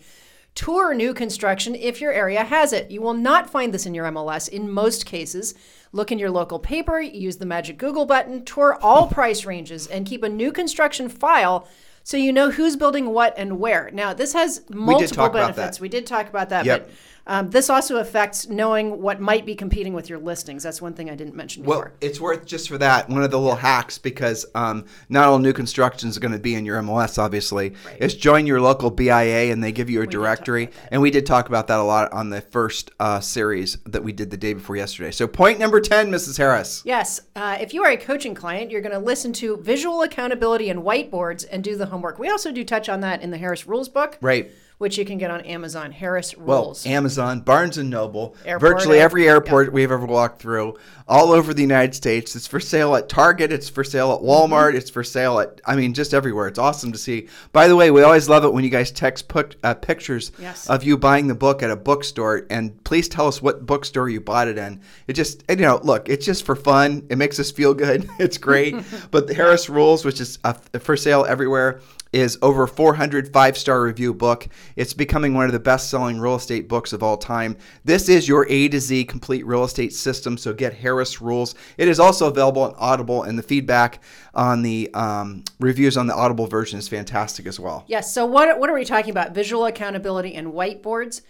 tour 0.55 0.95
new 0.95 1.13
construction 1.13 1.75
if 1.75 2.01
your 2.01 2.11
area 2.11 2.43
has 2.43 2.73
it. 2.73 2.89
You 2.89 3.03
will 3.03 3.13
not 3.13 3.51
find 3.51 3.71
this 3.71 3.85
in 3.85 3.93
your 3.93 4.05
MLS 4.05 4.49
in 4.49 4.71
most 4.71 5.05
cases. 5.05 5.53
Look 5.95 6.11
in 6.11 6.17
your 6.19 6.31
local 6.31 6.57
paper, 6.59 6.99
use 6.99 7.37
the 7.37 7.45
magic 7.45 7.77
Google 7.77 8.05
button, 8.05 8.43
tour 8.43 8.77
all 8.81 9.07
price 9.07 9.45
ranges, 9.45 9.85
and 9.87 10.05
keep 10.07 10.23
a 10.23 10.29
new 10.29 10.51
construction 10.51 11.07
file 11.07 11.67
so 12.03 12.17
you 12.17 12.33
know 12.33 12.49
who's 12.51 12.75
building 12.75 13.11
what 13.11 13.33
and 13.37 13.59
where. 13.59 13.89
Now, 13.93 14.13
this 14.13 14.33
has 14.33 14.63
multiple 14.69 15.15
talk 15.15 15.31
about 15.31 15.55
benefits. 15.55 15.77
that. 15.77 15.81
We 15.81 15.87
did 15.89 16.05
talk 16.05 16.27
about 16.27 16.49
that, 16.49 16.65
Yep. 16.65 16.85
but 16.87 17.22
um, 17.25 17.49
this 17.49 17.69
also 17.69 17.97
affects 17.97 18.47
knowing 18.47 19.01
what 19.01 19.21
might 19.21 19.45
be 19.45 19.55
competing 19.55 19.93
with 19.93 20.09
your 20.09 20.19
listings. 20.19 20.63
That's 20.63 20.81
one 20.81 20.93
thing 20.93 21.09
I 21.09 21.15
didn't 21.15 21.35
mention 21.35 21.63
before. 21.63 21.77
Well, 21.77 21.93
it's 22.01 22.19
worth 22.19 22.45
just 22.45 22.67
for 22.67 22.77
that 22.79 23.09
one 23.09 23.23
of 23.23 23.31
the 23.31 23.39
little 23.39 23.55
hacks 23.55 23.97
because 23.97 24.45
um, 24.55 24.85
not 25.09 25.27
all 25.27 25.39
new 25.39 25.53
construction 25.53 26.09
is 26.09 26.17
going 26.17 26.31
to 26.33 26.39
be 26.39 26.55
in 26.55 26.65
your 26.65 26.81
MLS. 26.81 27.17
Obviously, 27.17 27.73
is 27.99 28.15
join 28.15 28.45
your 28.45 28.59
local 28.59 28.91
BIA 28.91 29.51
and 29.51 29.63
they 29.63 29.71
give 29.71 29.89
you 29.89 30.01
a 30.01 30.05
talk 30.05 30.11
directory. 30.11 30.69
And 30.91 31.01
we 31.01 31.11
did 31.11 31.25
talk 31.25 31.47
about 31.47 31.67
that 31.67 31.79
a 31.79 31.83
lot 31.83 32.11
on 32.11 32.29
the 32.29 32.41
first 32.41 32.91
uh, 32.99 33.19
series 33.19 33.77
that 33.85 34.03
we 34.03 34.11
did 34.11 34.29
the 34.29 34.37
day 34.37 34.53
before 34.53 34.75
yesterday. 34.75 35.11
So 35.11 35.27
point 35.27 35.59
number 35.59 35.79
ten, 35.79 36.11
Mrs. 36.11 36.37
Harris. 36.37 36.81
Yes, 36.85 37.21
uh, 37.35 37.57
if 37.59 37.73
you 37.73 37.83
are 37.83 37.91
a 37.91 37.97
coaching 37.97 38.35
client, 38.35 38.71
you're 38.71 38.81
going 38.81 38.91
to 38.93 38.99
listen 38.99 39.33
to 39.33 39.57
visual 39.57 40.01
accountability 40.01 40.69
and 40.69 40.81
whiteboards 40.81 41.45
and 41.51 41.63
do 41.63 41.75
the 41.75 41.85
homework. 41.85 42.19
We 42.19 42.29
also 42.29 42.51
do 42.51 42.63
touch 42.63 42.89
on 42.89 42.99
that 43.01 43.21
in 43.21 43.31
the 43.31 43.37
Harris 43.37 43.67
Rules 43.67 43.89
book, 43.89 44.17
Right. 44.21 44.51
Which 44.77 44.97
you 44.97 45.05
can 45.05 45.17
get 45.17 45.31
on 45.31 45.41
Amazon. 45.41 45.91
Harris 45.91 46.35
Well, 46.37 46.63
Rules. 46.65 46.85
Amazon, 46.85 47.41
Barnes 47.41 47.77
and 47.77 47.89
Noble, 47.89 48.35
Airport, 48.45 48.71
virtually 48.73 48.99
every 48.99 49.27
airport 49.27 49.71
we've 49.71 49.91
ever 49.91 50.05
walked 50.05 50.41
through, 50.41 50.75
all 51.07 51.31
over 51.31 51.53
the 51.53 51.61
United 51.61 51.93
States. 51.95 52.35
It's 52.35 52.47
for 52.47 52.59
sale 52.59 52.95
at 52.95 53.09
Target. 53.09 53.51
It's 53.51 53.69
for 53.69 53.83
sale 53.83 54.11
at 54.13 54.19
Walmart. 54.21 54.69
Mm-hmm. 54.69 54.77
It's 54.77 54.89
for 54.89 55.03
sale 55.03 55.39
at, 55.39 55.61
I 55.65 55.75
mean, 55.75 55.93
just 55.93 56.13
everywhere. 56.13 56.47
It's 56.47 56.59
awesome 56.59 56.91
to 56.91 56.97
see. 56.97 57.27
By 57.51 57.67
the 57.67 57.75
way, 57.75 57.91
we 57.91 58.03
always 58.03 58.29
love 58.29 58.43
it 58.45 58.53
when 58.53 58.63
you 58.63 58.69
guys 58.69 58.91
text 58.91 59.27
put, 59.27 59.55
uh, 59.63 59.73
pictures 59.73 60.31
Yes. 60.39 60.69
of 60.69 60.83
you 60.83 60.97
buying 60.97 61.27
the 61.27 61.35
book 61.35 61.61
at 61.63 61.69
a 61.71 61.75
bookstore, 61.75 62.45
and 62.49 62.81
please 62.83 63.07
tell 63.09 63.27
us 63.27 63.41
what 63.41 63.65
bookstore 63.65 64.09
you 64.09 64.21
bought 64.21 64.47
it 64.47 64.57
in. 64.57 64.81
It 65.07 65.13
just, 65.13 65.43
and, 65.49 65.59
you 65.59 65.65
know, 65.65 65.79
look, 65.83 66.09
it's 66.09 66.25
just 66.25 66.45
for 66.45 66.55
fun. 66.55 67.05
It 67.09 67.17
makes 67.17 67.39
us 67.39 67.51
feel 67.51 67.73
good. 67.73 68.09
It's 68.19 68.37
great. 68.37 68.75
but 69.11 69.27
the 69.27 69.33
Harris 69.33 69.67
Rules, 69.69 70.05
which 70.05 70.21
is 70.21 70.39
uh, 70.43 70.53
for 70.79 70.95
sale 70.95 71.25
everywhere 71.27 71.81
is 72.13 72.37
over 72.41 72.67
400 72.67 73.33
five-star 73.33 73.81
review 73.81 74.13
book. 74.13 74.47
It's 74.75 74.93
becoming 74.93 75.33
one 75.33 75.45
of 75.45 75.51
the 75.51 75.59
best-selling 75.59 76.19
real 76.19 76.35
estate 76.35 76.69
books 76.69 76.93
of 76.93 77.03
all 77.03 77.17
time. 77.17 77.57
This 77.83 78.07
is 78.07 78.27
your 78.27 78.45
A 78.49 78.69
to 78.69 78.79
Z 78.79 79.05
complete 79.05 79.45
real 79.45 79.63
estate 79.63 79.93
system. 79.93 80.37
So 80.37 80.53
get 80.53 80.73
Harris 80.73 81.21
Rules. 81.21 81.55
It 81.77 81.87
is 81.87 81.99
also 81.99 82.27
available 82.27 82.61
on 82.61 82.75
Audible, 82.77 83.23
and 83.23 83.37
the 83.37 83.43
feedback 83.43 84.01
on 84.33 84.61
the 84.61 84.89
um, 84.93 85.43
reviews 85.59 85.97
on 85.97 86.07
the 86.07 86.15
Audible 86.15 86.47
version 86.47 86.79
is 86.79 86.87
fantastic 86.87 87.45
as 87.47 87.59
well. 87.59 87.83
Yes. 87.87 88.13
So 88.13 88.25
what 88.25 88.59
what 88.59 88.69
are 88.69 88.73
we 88.73 88.85
talking 88.85 89.11
about? 89.11 89.33
Visual 89.33 89.65
accountability 89.65 90.35
and 90.35 90.53
whiteboards. 90.53 91.21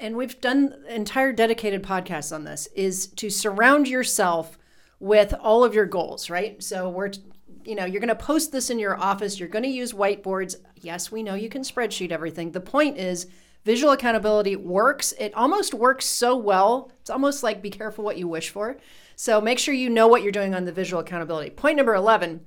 And 0.00 0.16
we've 0.16 0.40
done 0.40 0.74
entire 0.88 1.32
dedicated 1.32 1.82
podcasts 1.82 2.34
on 2.34 2.44
this 2.44 2.66
is 2.74 3.06
to 3.06 3.30
surround 3.30 3.88
yourself 3.88 4.58
with 5.00 5.34
all 5.40 5.64
of 5.64 5.74
your 5.74 5.86
goals, 5.86 6.28
right? 6.28 6.62
So 6.62 6.88
we're 6.88 7.12
you 7.68 7.74
know, 7.74 7.84
you're 7.84 8.00
going 8.00 8.08
to 8.08 8.14
post 8.14 8.50
this 8.50 8.70
in 8.70 8.78
your 8.78 8.98
office, 8.98 9.38
you're 9.38 9.48
going 9.48 9.64
to 9.64 9.68
use 9.68 9.92
whiteboards. 9.92 10.56
Yes, 10.76 11.12
we 11.12 11.22
know 11.22 11.34
you 11.34 11.48
can 11.48 11.62
spreadsheet 11.62 12.10
everything. 12.10 12.52
The 12.52 12.60
point 12.60 12.96
is 12.96 13.26
visual 13.64 13.92
accountability 13.92 14.56
works. 14.56 15.12
It 15.18 15.34
almost 15.34 15.74
works 15.74 16.06
so 16.06 16.36
well. 16.36 16.90
It's 17.00 17.10
almost 17.10 17.42
like 17.42 17.60
be 17.60 17.70
careful 17.70 18.04
what 18.04 18.16
you 18.16 18.26
wish 18.26 18.48
for. 18.48 18.78
So 19.16 19.40
make 19.40 19.58
sure 19.58 19.74
you 19.74 19.90
know 19.90 20.08
what 20.08 20.22
you're 20.22 20.32
doing 20.32 20.54
on 20.54 20.64
the 20.64 20.72
visual 20.72 21.02
accountability. 21.02 21.50
Point 21.50 21.76
number 21.76 21.94
11 21.94 22.40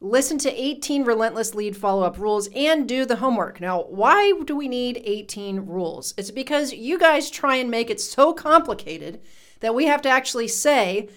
listen 0.00 0.38
to 0.38 0.62
18 0.62 1.04
relentless 1.04 1.56
lead 1.56 1.76
follow 1.76 2.04
up 2.04 2.18
rules 2.18 2.48
and 2.54 2.88
do 2.88 3.04
the 3.04 3.16
homework. 3.16 3.60
Now, 3.60 3.82
why 3.82 4.32
do 4.44 4.54
we 4.54 4.68
need 4.68 5.02
18 5.04 5.66
rules? 5.66 6.14
It's 6.16 6.30
because 6.30 6.72
you 6.72 6.98
guys 6.98 7.30
try 7.30 7.56
and 7.56 7.70
make 7.70 7.90
it 7.90 8.00
so 8.00 8.32
complicated 8.32 9.20
that 9.60 9.74
we 9.74 9.86
have 9.86 10.02
to 10.02 10.08
actually 10.08 10.46
say, 10.46 11.08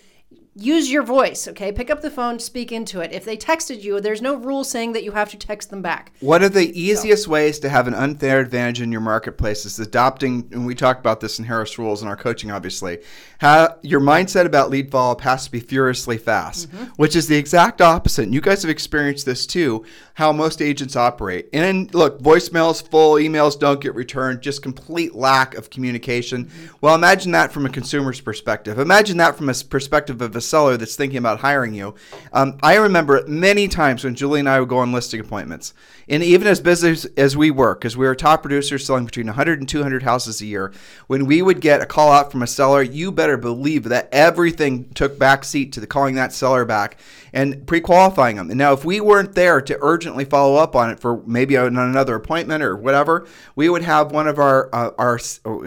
use 0.53 0.91
your 0.91 1.03
voice, 1.03 1.47
okay? 1.47 1.71
Pick 1.71 1.89
up 1.89 2.01
the 2.01 2.11
phone, 2.11 2.37
speak 2.37 2.71
into 2.71 2.99
it. 2.99 3.13
If 3.13 3.23
they 3.23 3.37
texted 3.37 3.81
you, 3.81 4.01
there's 4.01 4.21
no 4.21 4.35
rule 4.35 4.63
saying 4.65 4.91
that 4.93 5.03
you 5.03 5.13
have 5.13 5.29
to 5.31 5.37
text 5.37 5.69
them 5.69 5.81
back. 5.81 6.11
One 6.19 6.43
of 6.43 6.53
the 6.53 6.77
easiest 6.77 7.27
ways 7.27 7.57
to 7.59 7.69
have 7.69 7.87
an 7.87 7.93
unfair 7.93 8.41
advantage 8.41 8.81
in 8.81 8.91
your 8.91 9.01
marketplace 9.01 9.65
is 9.65 9.79
adopting, 9.79 10.49
and 10.51 10.65
we 10.65 10.75
talk 10.75 10.99
about 10.99 11.21
this 11.21 11.39
in 11.39 11.45
Harris 11.45 11.77
Rules 11.77 12.01
in 12.01 12.07
our 12.09 12.17
coaching, 12.17 12.51
obviously. 12.51 12.99
How 13.39 13.77
your 13.81 14.01
mindset 14.01 14.45
about 14.45 14.69
lead 14.69 14.91
follow 14.91 15.13
up 15.13 15.21
has 15.21 15.45
to 15.45 15.51
be 15.51 15.61
furiously 15.61 16.17
fast, 16.17 16.69
mm-hmm. 16.69 16.83
which 16.97 17.15
is 17.15 17.27
the 17.27 17.37
exact 17.37 17.81
opposite. 17.81 18.23
And 18.25 18.33
you 18.33 18.41
guys 18.41 18.61
have 18.63 18.69
experienced 18.69 19.25
this 19.25 19.47
too, 19.47 19.85
how 20.15 20.33
most 20.33 20.61
agents 20.61 20.97
operate. 20.97 21.47
And 21.53 21.93
look, 21.93 22.21
voicemails 22.21 22.87
full, 22.87 23.15
emails 23.15 23.57
don't 23.57 23.79
get 23.79 23.95
returned, 23.95 24.41
just 24.41 24.61
complete 24.61 25.15
lack 25.15 25.55
of 25.55 25.69
communication. 25.69 26.45
Mm-hmm. 26.45 26.75
Well, 26.81 26.95
imagine 26.95 27.31
that 27.31 27.53
from 27.53 27.65
a 27.65 27.69
consumer's 27.69 28.19
perspective. 28.19 28.77
Imagine 28.77 29.17
that 29.17 29.37
from 29.37 29.47
a 29.47 29.53
perspective 29.53 30.21
of 30.21 30.35
a 30.35 30.40
seller 30.41 30.77
that's 30.77 30.95
thinking 30.95 31.17
about 31.17 31.39
hiring 31.39 31.73
you. 31.73 31.95
Um, 32.33 32.57
I 32.61 32.75
remember 32.75 33.23
many 33.27 33.67
times 33.67 34.03
when 34.03 34.15
Julie 34.15 34.39
and 34.39 34.49
I 34.49 34.59
would 34.59 34.69
go 34.69 34.79
on 34.79 34.91
listing 34.91 35.19
appointments, 35.19 35.73
and 36.09 36.23
even 36.23 36.47
as 36.47 36.59
busy 36.59 37.09
as- 37.17 37.37
we 37.37 37.51
were, 37.51 37.75
because 37.75 37.95
we 37.95 38.05
were 38.05 38.15
top 38.15 38.41
producers 38.41 38.85
selling 38.85 39.05
between 39.05 39.27
100 39.27 39.59
and 39.59 39.69
200 39.69 40.03
houses 40.03 40.41
a 40.41 40.45
year, 40.45 40.73
when 41.07 41.25
we 41.25 41.41
would 41.41 41.61
get 41.61 41.81
a 41.81 41.85
call 41.85 42.11
out 42.11 42.31
from 42.31 42.43
a 42.43 42.47
seller, 42.47 42.81
you 42.81 43.11
better 43.11 43.37
believe 43.37 43.85
that 43.85 44.09
everything 44.11 44.89
took 44.93 45.17
backseat 45.17 45.71
to 45.71 45.79
the 45.79 45.87
calling 45.87 46.15
that 46.15 46.33
seller 46.33 46.65
back 46.65 46.97
and 47.33 47.65
pre-qualifying 47.65 48.35
them. 48.35 48.49
And 48.49 48.57
now, 48.57 48.73
if 48.73 48.83
we 48.83 48.99
weren't 48.99 49.35
there 49.35 49.61
to 49.61 49.77
urgently 49.81 50.25
follow 50.25 50.55
up 50.57 50.75
on 50.75 50.89
it 50.89 50.99
for 50.99 51.21
maybe 51.25 51.55
on 51.57 51.77
another 51.77 52.15
appointment 52.15 52.63
or 52.63 52.75
whatever, 52.75 53.25
we 53.55 53.69
would 53.69 53.83
have 53.83 54.11
one 54.11 54.27
of 54.27 54.37
our 54.39 54.69
uh, 54.73 54.91
our 54.97 55.19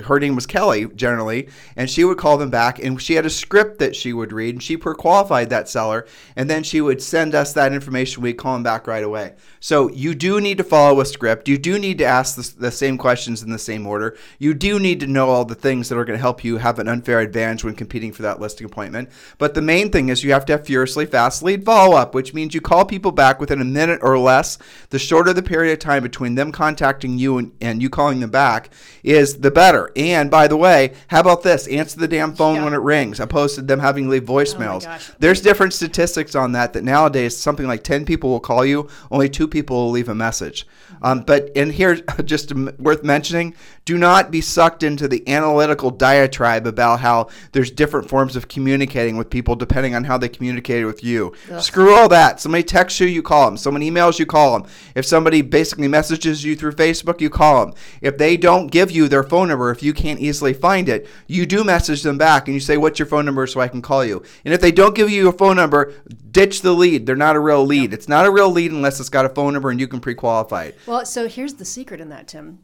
her 0.05 0.21
name 0.21 0.35
was 0.35 0.47
Kelly 0.47 0.87
generally, 0.95 1.49
and 1.77 1.89
she 1.89 2.05
would 2.05 2.19
call 2.19 2.37
them 2.37 2.51
back, 2.51 2.79
and 2.79 3.01
she 3.01 3.15
had 3.15 3.25
a 3.25 3.31
script 3.31 3.79
that 3.79 3.97
she 3.97 4.13
would 4.13 4.33
read, 4.33 4.63
she 4.65 4.77
pre-qualified 4.77 5.51
that 5.51 5.69
seller, 5.69 6.07
and 6.35 6.51
then 6.51 6.63
she 6.63 6.81
would 6.81 7.03
send 7.03 7.35
us 7.35 7.53
that 7.53 7.73
information. 7.73 8.23
We'd 8.23 8.35
call 8.35 8.55
them 8.55 8.63
back 8.63 8.87
right 8.87 9.05
away. 9.05 9.35
So 9.61 9.91
you 9.91 10.15
do 10.15 10.41
need 10.41 10.59
to 10.59 10.65
follow 10.65 11.01
a 11.01 11.07
script. 11.07 11.49
You 11.49 11.59
do 11.59 11.79
need 11.79 11.99
to 11.99 12.05
ask 12.05 12.37
the, 12.37 12.61
the 12.61 12.71
same 12.71 12.99
questions 12.99 13.43
in 13.43 13.51
the 13.51 13.59
same 13.59 13.87
order. 13.87 14.17
You 14.39 14.55
do 14.55 14.79
need 14.79 15.01
to 15.01 15.07
know 15.07 15.31
all 15.31 15.45
the 15.45 15.55
things 15.55 15.89
that 15.89 15.99
are 15.99 16.05
going 16.05 16.19
to 16.19 16.23
help 16.23 16.45
you 16.45 16.59
have 16.59 16.79
an 16.79 16.89
unfair 16.89 17.21
advantage 17.21 17.65
when 17.65 17.75
competing 17.75 18.13
for 18.13 18.23
that 18.23 18.41
listing 18.41 18.67
appointment. 18.67 19.11
But 19.39 19.55
the 19.55 19.63
main 19.63 19.91
thing 19.91 20.09
is 20.09 20.25
you 20.25 20.33
have 20.33 20.47
to 20.47 20.55
have 20.55 20.67
furiously 20.67 21.07
fast 21.07 21.43
lead 21.43 21.65
follow 21.65 21.97
up, 21.97 22.15
which 22.15 22.35
means 22.35 22.55
you 22.55 22.61
call 22.61 22.85
people 22.85 23.13
back 23.13 23.41
within 23.41 23.61
a 23.61 23.65
minute 23.65 24.01
or 24.03 24.19
less. 24.19 24.59
The 24.91 24.99
shorter 24.99 25.33
the 25.33 25.43
period 25.43 25.73
of 25.73 25.79
time 25.79 26.03
between 26.03 26.35
them 26.35 26.53
contacting 26.53 27.19
you 27.19 27.39
and, 27.39 27.53
and 27.61 27.83
you 27.83 27.91
calling 27.91 28.21
them 28.21 28.31
back 28.31 28.71
is 29.03 29.39
the 29.39 29.51
better. 29.51 29.91
And 29.97 30.31
by 30.31 30.49
the 30.49 30.57
way, 30.57 30.93
how 31.09 31.21
about 31.21 31.43
this? 31.43 31.67
Answer 31.69 32.01
the 32.01 32.09
damn 32.09 32.35
phone 32.35 32.57
Yeah. 32.57 32.65
when 32.65 32.75
it 32.75 32.79
rings, 32.79 33.21
opposed 33.21 33.55
to 33.57 33.63
them 33.63 33.81
having 33.81 34.05
to 34.05 34.11
leave 34.11 34.25
voicemails. 34.55 34.85
gosh. 34.85 35.11
There's 35.19 35.41
different 35.41 35.73
statistics 35.73 36.35
on 36.35 36.53
that. 36.53 36.73
That 36.73 36.85
nowadays 36.85 37.37
something 37.37 37.67
like 37.67 37.83
10 37.83 38.05
people 38.05 38.31
will 38.31 38.41
call 38.41 38.65
you, 38.65 38.89
only 39.11 39.29
two 39.29 39.49
people 39.49 39.77
will 39.77 39.91
leave 39.91 40.09
a 40.09 40.15
message. 40.15 40.67
Um, 41.03 41.23
but 41.23 41.51
and 41.55 41.73
here, 41.73 41.97
just 42.25 42.53
worth 42.79 43.05
mentioning, 43.05 43.55
do 43.85 43.99
not 43.99 44.31
be 44.31 44.41
sucked 44.41 44.83
into 44.83 45.07
the 45.07 45.27
analytical 45.29 45.91
diatribe 45.91 46.67
about 46.67 47.01
how 47.01 47.29
there's 47.53 47.71
different 47.71 48.09
forms 48.09 48.37
of 48.37 48.49
communicating 48.49 49.17
with 49.17 49.29
people 49.29 49.57
depending 49.57 49.95
on 49.95 50.05
how 50.05 50.17
they 50.17 50.29
communicated 50.29 50.87
with 50.87 51.05
you. 51.05 51.35
Screw 51.61 51.95
all 51.95 52.09
that. 52.09 52.41
Somebody 52.41 52.65
texts 52.65 53.01
you, 53.01 53.07
you 53.07 53.23
call 53.23 53.47
them. 53.47 53.57
Someone 53.57 53.83
emails 53.83 54.19
you, 54.19 54.25
call 54.27 54.59
them. 54.59 54.71
If 54.95 55.05
somebody 55.05 55.43
basically 55.43 55.89
messages 55.89 56.45
you 56.45 56.57
through 56.57 56.73
Facebook, 56.73 57.21
you 57.21 57.29
call 57.29 57.67
them. 57.67 57.75
If 58.01 58.17
they 58.17 58.37
don't 58.37 58.69
give 58.69 58.91
you 58.91 59.09
their 59.09 59.23
phone 59.23 59.49
number, 59.49 59.71
if 59.71 59.83
you 59.83 59.93
can't 59.93 60.21
easily 60.21 60.55
find 60.55 60.89
it, 60.89 61.07
you 61.27 61.45
do 61.45 61.65
message 61.65 62.03
them 62.03 62.17
back 62.17 62.49
and 62.49 62.55
you 62.55 62.61
say, 62.61 62.77
"What's 62.77 62.99
your 62.99 63.07
phone 63.07 63.27
number 63.27 63.47
so 63.47 63.61
I 63.61 63.69
can 63.69 63.83
call 63.83 64.05
you?" 64.05 64.23
And 64.45 64.53
if 64.53 64.61
they 64.61 64.73
don't 64.73 64.95
give 64.95 65.11
you 65.11 65.29
a 65.29 65.33
phone 65.33 65.57
number, 65.57 65.95
ditch 66.31 66.63
the 66.63 66.73
lead. 66.73 67.07
They're 67.07 67.17
not 67.17 67.37
a 67.37 67.41
real 67.41 67.65
lead. 67.65 67.95
It's 67.95 68.09
not 68.09 68.27
a 68.27 68.31
real 68.31 68.51
lead 68.51 68.73
unless 68.73 69.01
it's 69.01 69.09
got 69.09 69.25
a 69.25 69.31
phone 69.31 69.55
number 69.55 69.71
and 69.71 69.81
you 69.81 69.89
can 69.89 70.01
pre-qualify 70.01 70.65
it. 70.65 70.79
Well, 70.87 71.07
so 71.07 71.29
here's 71.29 71.55
the 71.55 71.65
secret 71.65 72.01
in 72.01 72.11
that, 72.11 72.29
Tim. 72.29 72.59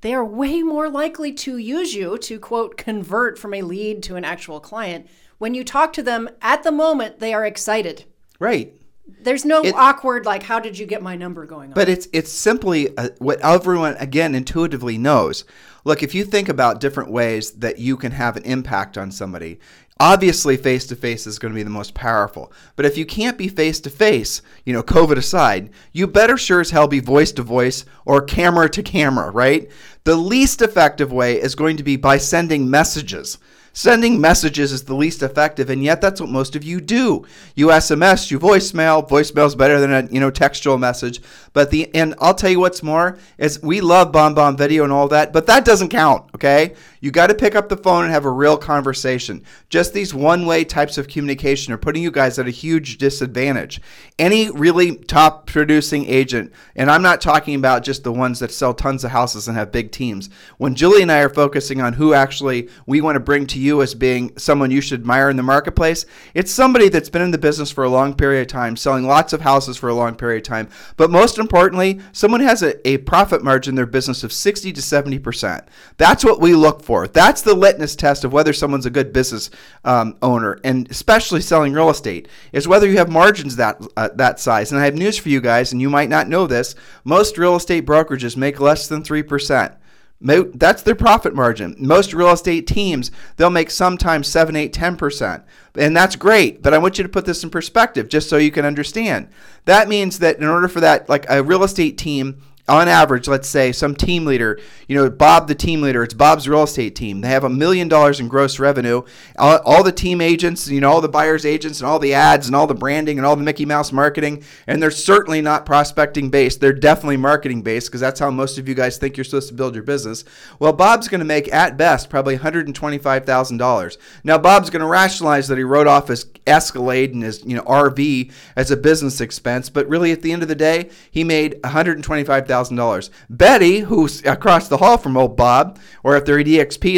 They 0.00 0.14
are 0.14 0.24
way 0.24 0.62
more 0.62 0.88
likely 0.88 1.32
to 1.34 1.58
use 1.58 1.94
you 1.94 2.16
to 2.18 2.38
quote 2.38 2.76
convert 2.76 3.38
from 3.38 3.54
a 3.54 3.62
lead 3.62 4.02
to 4.04 4.16
an 4.16 4.24
actual 4.24 4.58
client 4.58 5.06
when 5.38 5.54
you 5.54 5.62
talk 5.62 5.92
to 5.92 6.02
them 6.02 6.28
at 6.40 6.62
the 6.62 6.72
moment 6.72 7.18
they 7.18 7.34
are 7.34 7.44
excited. 7.44 8.04
Right. 8.38 8.79
There's 9.20 9.44
no 9.44 9.62
awkward 9.74 10.26
like 10.26 10.42
how 10.42 10.60
did 10.60 10.78
you 10.78 10.86
get 10.86 11.02
my 11.02 11.16
number 11.16 11.46
going 11.46 11.70
on. 11.70 11.74
But 11.74 11.88
it's 11.88 12.08
it's 12.12 12.32
simply 12.32 12.96
uh, 12.96 13.10
what 13.18 13.40
everyone 13.40 13.96
again 13.98 14.34
intuitively 14.34 14.98
knows. 14.98 15.44
Look, 15.84 16.02
if 16.02 16.14
you 16.14 16.24
think 16.24 16.48
about 16.48 16.80
different 16.80 17.10
ways 17.10 17.52
that 17.52 17.78
you 17.78 17.96
can 17.96 18.12
have 18.12 18.36
an 18.36 18.42
impact 18.44 18.98
on 18.98 19.10
somebody, 19.10 19.58
obviously 19.98 20.56
face 20.56 20.86
to 20.86 20.96
face 20.96 21.26
is 21.26 21.38
going 21.38 21.52
to 21.52 21.56
be 21.56 21.62
the 21.62 21.70
most 21.70 21.94
powerful. 21.94 22.52
But 22.76 22.86
if 22.86 22.96
you 22.98 23.06
can't 23.06 23.38
be 23.38 23.48
face 23.48 23.80
to 23.80 23.90
face, 23.90 24.42
you 24.64 24.72
know, 24.72 24.82
COVID 24.82 25.16
aside, 25.16 25.70
you 25.92 26.06
better 26.06 26.36
sure 26.36 26.60
as 26.60 26.70
hell 26.70 26.88
be 26.88 27.00
voice 27.00 27.32
to 27.32 27.42
voice 27.42 27.84
or 28.04 28.22
camera 28.22 28.68
to 28.70 28.82
camera, 28.82 29.30
right? 29.30 29.70
The 30.04 30.16
least 30.16 30.62
effective 30.62 31.12
way 31.12 31.40
is 31.40 31.54
going 31.54 31.76
to 31.76 31.82
be 31.82 31.96
by 31.96 32.16
sending 32.16 32.68
messages. 32.68 33.38
Sending 33.72 34.20
messages 34.20 34.72
is 34.72 34.84
the 34.84 34.94
least 34.94 35.22
effective, 35.22 35.70
and 35.70 35.82
yet 35.82 36.00
that's 36.00 36.20
what 36.20 36.28
most 36.28 36.56
of 36.56 36.64
you 36.64 36.80
do. 36.80 37.24
You 37.54 37.68
SMS, 37.68 38.30
you 38.30 38.38
voicemail. 38.38 39.08
Voicemail 39.08 39.46
is 39.46 39.54
better 39.54 39.78
than 39.78 39.92
a 39.92 40.08
you 40.10 40.18
know 40.18 40.30
textual 40.30 40.76
message. 40.76 41.20
But 41.52 41.70
the 41.70 41.92
and 41.94 42.14
I'll 42.18 42.34
tell 42.34 42.50
you 42.50 42.58
what's 42.58 42.82
more 42.82 43.18
is 43.38 43.62
we 43.62 43.80
love 43.80 44.10
BombBomb 44.10 44.58
Video 44.58 44.82
and 44.82 44.92
all 44.92 45.06
that, 45.08 45.32
but 45.32 45.46
that 45.46 45.64
doesn't 45.64 45.90
count. 45.90 46.28
Okay, 46.34 46.74
you 47.00 47.10
got 47.10 47.28
to 47.28 47.34
pick 47.34 47.54
up 47.54 47.68
the 47.68 47.76
phone 47.76 48.04
and 48.04 48.12
have 48.12 48.26
a 48.26 48.30
real 48.30 48.58
conversation. 48.58 49.42
Just 49.70 49.94
these 49.94 50.14
one-way 50.14 50.64
types 50.64 50.98
of 50.98 51.08
communication 51.08 51.72
are 51.72 51.78
putting 51.78 52.02
you 52.02 52.10
guys 52.10 52.38
at 52.38 52.46
a 52.46 52.50
huge 52.50 52.98
disadvantage. 52.98 53.80
Any 54.18 54.50
really 54.50 54.96
top 54.96 55.46
producing 55.46 56.04
agent, 56.06 56.52
and 56.76 56.90
I'm 56.90 57.02
not 57.02 57.22
talking 57.22 57.54
about 57.54 57.84
just 57.84 58.04
the 58.04 58.12
ones 58.12 58.38
that 58.40 58.52
sell 58.52 58.74
tons 58.74 59.02
of 59.02 59.12
houses 59.12 59.48
and 59.48 59.56
have 59.56 59.72
big 59.72 59.92
teams. 59.92 60.28
When 60.58 60.74
Julie 60.74 61.02
and 61.02 61.10
I 61.10 61.20
are 61.20 61.30
focusing 61.30 61.80
on 61.80 61.94
who 61.94 62.12
actually 62.12 62.68
we 62.86 63.00
want 63.00 63.16
to 63.16 63.20
bring 63.20 63.46
to 63.46 63.58
you 63.58 63.80
as 63.80 63.94
being 63.94 64.36
someone 64.36 64.70
you 64.70 64.82
should 64.82 65.00
admire 65.00 65.30
in 65.30 65.36
the 65.36 65.42
marketplace, 65.42 66.04
it's 66.34 66.52
somebody 66.52 66.90
that's 66.90 67.08
been 67.08 67.22
in 67.22 67.30
the 67.30 67.38
business 67.38 67.70
for 67.70 67.84
a 67.84 67.88
long 67.88 68.14
period 68.14 68.42
of 68.42 68.46
time, 68.48 68.76
selling 68.76 69.06
lots 69.06 69.32
of 69.32 69.40
houses 69.40 69.78
for 69.78 69.88
a 69.88 69.94
long 69.94 70.14
period 70.14 70.38
of 70.38 70.48
time. 70.48 70.68
But 70.98 71.10
most 71.10 71.38
importantly, 71.38 72.00
someone 72.12 72.40
has 72.40 72.62
a, 72.62 72.86
a 72.86 72.98
profit 72.98 73.42
margin 73.42 73.72
in 73.72 73.76
their 73.76 73.86
business 73.86 74.22
of 74.22 74.32
60 74.32 74.72
to 74.72 74.80
70%. 74.80 75.66
That's 75.96 76.24
what 76.24 76.40
we 76.40 76.54
look 76.54 76.82
for. 76.82 76.89
That's 77.12 77.42
the 77.42 77.54
litmus 77.54 77.96
test 77.96 78.24
of 78.24 78.32
whether 78.32 78.52
someone's 78.52 78.86
a 78.86 78.90
good 78.90 79.12
business 79.12 79.50
um, 79.84 80.16
owner, 80.22 80.58
and 80.64 80.90
especially 80.90 81.40
selling 81.40 81.72
real 81.72 81.90
estate, 81.90 82.28
is 82.52 82.68
whether 82.68 82.88
you 82.88 82.98
have 82.98 83.10
margins 83.10 83.56
that, 83.56 83.80
uh, 83.96 84.08
that 84.14 84.40
size. 84.40 84.72
And 84.72 84.80
I 84.80 84.84
have 84.84 84.94
news 84.94 85.16
for 85.16 85.28
you 85.28 85.40
guys, 85.40 85.72
and 85.72 85.80
you 85.80 85.88
might 85.90 86.08
not 86.08 86.28
know 86.28 86.46
this 86.46 86.74
most 87.04 87.38
real 87.38 87.56
estate 87.56 87.86
brokerages 87.86 88.36
make 88.36 88.60
less 88.60 88.88
than 88.88 89.02
3%. 89.02 89.76
That's 90.22 90.82
their 90.82 90.94
profit 90.94 91.34
margin. 91.34 91.76
Most 91.78 92.12
real 92.12 92.32
estate 92.32 92.66
teams, 92.66 93.10
they'll 93.36 93.48
make 93.48 93.70
sometimes 93.70 94.28
7, 94.28 94.54
8, 94.54 94.72
10%. 94.72 95.42
And 95.76 95.96
that's 95.96 96.16
great, 96.16 96.62
but 96.62 96.74
I 96.74 96.78
want 96.78 96.98
you 96.98 97.04
to 97.04 97.08
put 97.08 97.24
this 97.24 97.42
in 97.42 97.48
perspective 97.48 98.08
just 98.08 98.28
so 98.28 98.36
you 98.36 98.50
can 98.50 98.66
understand. 98.66 99.28
That 99.64 99.88
means 99.88 100.18
that 100.18 100.38
in 100.38 100.46
order 100.46 100.68
for 100.68 100.80
that, 100.80 101.08
like 101.08 101.24
a 101.30 101.42
real 101.42 101.64
estate 101.64 101.96
team, 101.96 102.42
on 102.70 102.86
average, 102.86 103.26
let's 103.26 103.48
say 103.48 103.72
some 103.72 103.96
team 103.96 104.24
leader, 104.24 104.58
you 104.86 104.96
know, 104.96 105.10
Bob, 105.10 105.48
the 105.48 105.54
team 105.56 105.82
leader, 105.82 106.04
it's 106.04 106.14
Bob's 106.14 106.48
real 106.48 106.62
estate 106.62 106.94
team. 106.94 107.20
They 107.20 107.28
have 107.28 107.42
a 107.42 107.50
million 107.50 107.88
dollars 107.88 108.20
in 108.20 108.28
gross 108.28 108.60
revenue. 108.60 109.02
All, 109.36 109.58
all, 109.64 109.82
the 109.82 109.90
team 109.90 110.20
agents, 110.20 110.68
you 110.68 110.80
know, 110.80 110.90
all 110.90 111.00
the 111.00 111.08
buyers 111.08 111.44
agents 111.44 111.80
and 111.80 111.90
all 111.90 111.98
the 111.98 112.14
ads 112.14 112.46
and 112.46 112.54
all 112.54 112.68
the 112.68 112.74
branding 112.74 113.18
and 113.18 113.26
all 113.26 113.34
the 113.34 113.42
Mickey 113.42 113.66
Mouse 113.66 113.90
marketing. 113.90 114.44
And 114.68 114.80
they're 114.80 114.92
certainly 114.92 115.40
not 115.40 115.66
prospecting 115.66 116.30
based. 116.30 116.60
They're 116.60 116.72
definitely 116.72 117.16
marketing 117.16 117.62
based 117.62 117.88
because 117.88 118.00
that's 118.00 118.20
how 118.20 118.30
most 118.30 118.56
of 118.56 118.68
you 118.68 118.74
guys 118.74 118.98
think 118.98 119.16
you're 119.16 119.24
supposed 119.24 119.48
to 119.48 119.54
build 119.54 119.74
your 119.74 119.82
business. 119.82 120.24
Well, 120.60 120.72
Bob's 120.72 121.08
going 121.08 121.18
to 121.18 121.24
make 121.24 121.52
at 121.52 121.76
best 121.76 122.08
probably 122.08 122.38
$125,000. 122.38 123.96
Now, 124.22 124.38
Bob's 124.38 124.70
going 124.70 124.80
to 124.80 124.86
rationalize 124.86 125.48
that 125.48 125.58
he 125.58 125.64
wrote 125.64 125.88
off 125.88 126.06
his 126.06 126.26
Escalade 126.46 127.14
and 127.14 127.22
his, 127.22 127.44
you 127.44 127.56
know, 127.56 127.62
RV 127.62 128.32
as 128.54 128.70
a 128.70 128.76
business 128.76 129.20
expense. 129.20 129.70
But 129.70 129.88
really, 129.88 130.12
at 130.12 130.22
the 130.22 130.32
end 130.32 130.42
of 130.42 130.48
the 130.48 130.54
day, 130.54 130.90
he 131.10 131.24
made 131.24 131.60
$125,000 131.62 132.59
$1,000. 132.68 133.10
Betty, 133.28 133.80
who's 133.80 134.24
across 134.24 134.68
the 134.68 134.78
hall 134.78 134.98
from 134.98 135.16
old 135.16 135.36
Bob, 135.36 135.78
or 136.02 136.16
if 136.16 136.24
they're 136.24 136.38
at 136.38 136.46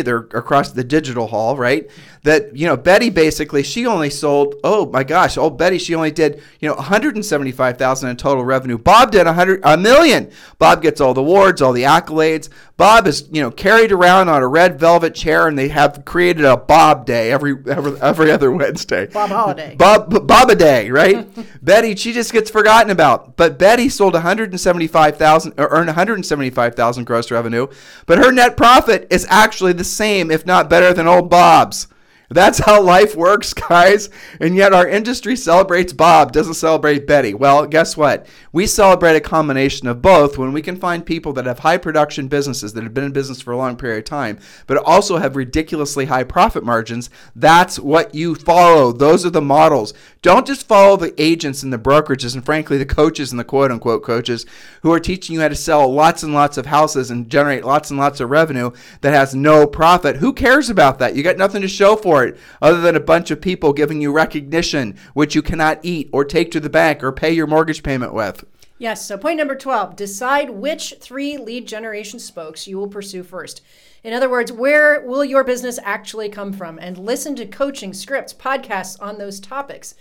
they're 0.04 0.28
across 0.32 0.70
the 0.72 0.84
digital 0.84 1.28
hall, 1.28 1.56
right? 1.56 1.90
That, 2.24 2.56
you 2.56 2.66
know, 2.66 2.76
Betty 2.76 3.10
basically, 3.10 3.64
she 3.64 3.84
only 3.84 4.08
sold, 4.08 4.54
oh 4.62 4.86
my 4.86 5.02
gosh, 5.02 5.36
old 5.36 5.58
Betty, 5.58 5.78
she 5.78 5.92
only 5.96 6.12
did, 6.12 6.40
you 6.60 6.68
know, 6.68 6.76
175,000 6.76 8.08
in 8.08 8.16
total 8.16 8.44
revenue. 8.44 8.78
Bob 8.78 9.10
did 9.10 9.26
100, 9.26 9.60
a 9.64 9.76
million. 9.76 10.30
Bob 10.60 10.82
gets 10.82 11.00
all 11.00 11.14
the 11.14 11.20
awards, 11.20 11.60
all 11.60 11.72
the 11.72 11.82
accolades. 11.82 12.48
Bob 12.76 13.06
is, 13.06 13.28
you 13.30 13.40
know, 13.40 13.50
carried 13.50 13.92
around 13.92 14.28
on 14.28 14.42
a 14.42 14.46
red 14.46 14.78
velvet 14.78 15.14
chair, 15.14 15.46
and 15.46 15.58
they 15.58 15.68
have 15.68 16.04
created 16.04 16.44
a 16.44 16.56
Bob 16.56 17.06
Day 17.06 17.30
every 17.30 17.56
every, 17.68 18.00
every 18.00 18.30
other 18.30 18.50
Wednesday. 18.50 19.06
Bob 19.06 19.30
Holiday. 19.30 19.76
Bob 19.76 20.26
Bob 20.26 20.50
a 20.50 20.54
Day, 20.56 20.90
right? 20.90 21.28
Betty, 21.62 21.94
she 21.94 22.12
just 22.12 22.32
gets 22.32 22.50
forgotten 22.50 22.90
about. 22.90 23.36
But 23.36 23.58
Betty 23.58 23.88
sold 23.88 24.14
175,000 24.14 25.54
or 25.58 25.68
earned 25.68 25.86
175,000 25.86 27.04
gross 27.04 27.30
revenue, 27.30 27.68
but 28.06 28.18
her 28.18 28.32
net 28.32 28.56
profit 28.56 29.06
is 29.10 29.26
actually 29.28 29.74
the 29.74 29.84
same, 29.84 30.30
if 30.30 30.46
not 30.46 30.70
better 30.70 30.92
than 30.92 31.06
old 31.06 31.30
Bob's. 31.30 31.88
That's 32.32 32.58
how 32.58 32.82
life 32.82 33.14
works, 33.14 33.52
guys. 33.68 34.08
And 34.40 34.56
yet 34.56 34.72
our 34.72 34.88
industry 34.88 35.36
celebrates 35.36 35.92
Bob, 35.92 36.32
doesn't 36.32 36.54
celebrate 36.54 37.06
Betty. 37.06 37.34
Well, 37.34 37.66
guess 37.66 37.96
what? 37.96 38.26
We 38.52 38.66
celebrate 38.66 39.16
a 39.16 39.20
combination 39.20 39.86
of 39.88 40.02
both 40.02 40.38
when 40.38 40.52
we 40.52 40.62
can 40.62 40.76
find 40.76 41.04
people 41.04 41.32
that 41.34 41.46
have 41.46 41.60
high 41.60 41.78
production 41.78 42.28
businesses 42.28 42.72
that 42.72 42.82
have 42.82 42.94
been 42.94 43.04
in 43.04 43.12
business 43.12 43.40
for 43.40 43.52
a 43.52 43.56
long 43.56 43.76
period 43.76 43.98
of 43.98 44.04
time, 44.04 44.38
but 44.66 44.78
also 44.78 45.18
have 45.18 45.36
ridiculously 45.36 46.06
high 46.06 46.24
profit 46.24 46.64
margins. 46.64 47.10
That's 47.36 47.78
what 47.78 48.14
you 48.14 48.34
follow. 48.34 48.92
Those 48.92 49.26
are 49.26 49.30
the 49.30 49.42
models. 49.42 49.94
Don't 50.22 50.46
just 50.46 50.68
follow 50.68 50.96
the 50.96 51.20
agents 51.20 51.62
and 51.62 51.72
the 51.72 51.78
brokerages 51.78 52.34
and 52.34 52.44
frankly 52.44 52.78
the 52.78 52.86
coaches 52.86 53.32
and 53.32 53.40
the 53.40 53.44
quote 53.44 53.70
unquote 53.70 54.02
coaches 54.04 54.46
who 54.82 54.92
are 54.92 55.00
teaching 55.00 55.34
you 55.34 55.40
how 55.40 55.48
to 55.48 55.54
sell 55.54 55.92
lots 55.92 56.22
and 56.22 56.32
lots 56.32 56.56
of 56.56 56.66
houses 56.66 57.10
and 57.10 57.28
generate 57.28 57.64
lots 57.64 57.90
and 57.90 57.98
lots 57.98 58.20
of 58.20 58.30
revenue 58.30 58.70
that 59.00 59.12
has 59.12 59.34
no 59.34 59.66
profit. 59.66 60.16
Who 60.16 60.32
cares 60.32 60.70
about 60.70 60.98
that? 61.00 61.16
You 61.16 61.22
got 61.22 61.36
nothing 61.36 61.62
to 61.62 61.68
show 61.68 61.96
for 61.96 62.21
it 62.21 62.21
other 62.60 62.80
than 62.80 62.96
a 62.96 63.00
bunch 63.00 63.30
of 63.30 63.40
people 63.40 63.72
giving 63.72 64.00
you 64.00 64.12
recognition 64.12 64.96
which 65.14 65.34
you 65.34 65.42
cannot 65.42 65.80
eat 65.82 66.08
or 66.12 66.24
take 66.24 66.50
to 66.50 66.60
the 66.60 66.70
bank 66.70 67.02
or 67.02 67.12
pay 67.12 67.32
your 67.32 67.46
mortgage 67.46 67.82
payment 67.82 68.14
with. 68.14 68.44
Yes, 68.78 69.06
so 69.06 69.16
point 69.16 69.38
number 69.38 69.54
12 69.54 69.94
decide 69.94 70.50
which 70.50 70.94
three 71.00 71.36
lead 71.36 71.68
generation 71.68 72.18
spokes 72.18 72.66
you 72.66 72.76
will 72.76 72.88
pursue 72.88 73.22
first. 73.22 73.62
In 74.02 74.12
other 74.12 74.28
words, 74.28 74.50
where 74.50 75.00
will 75.00 75.24
your 75.24 75.44
business 75.44 75.78
actually 75.84 76.28
come 76.28 76.52
from? 76.52 76.80
And 76.80 76.98
listen 76.98 77.36
to 77.36 77.46
coaching, 77.46 77.92
scripts, 77.92 78.34
podcasts 78.34 79.00
on 79.00 79.18
those 79.18 79.38
topics. 79.38 79.94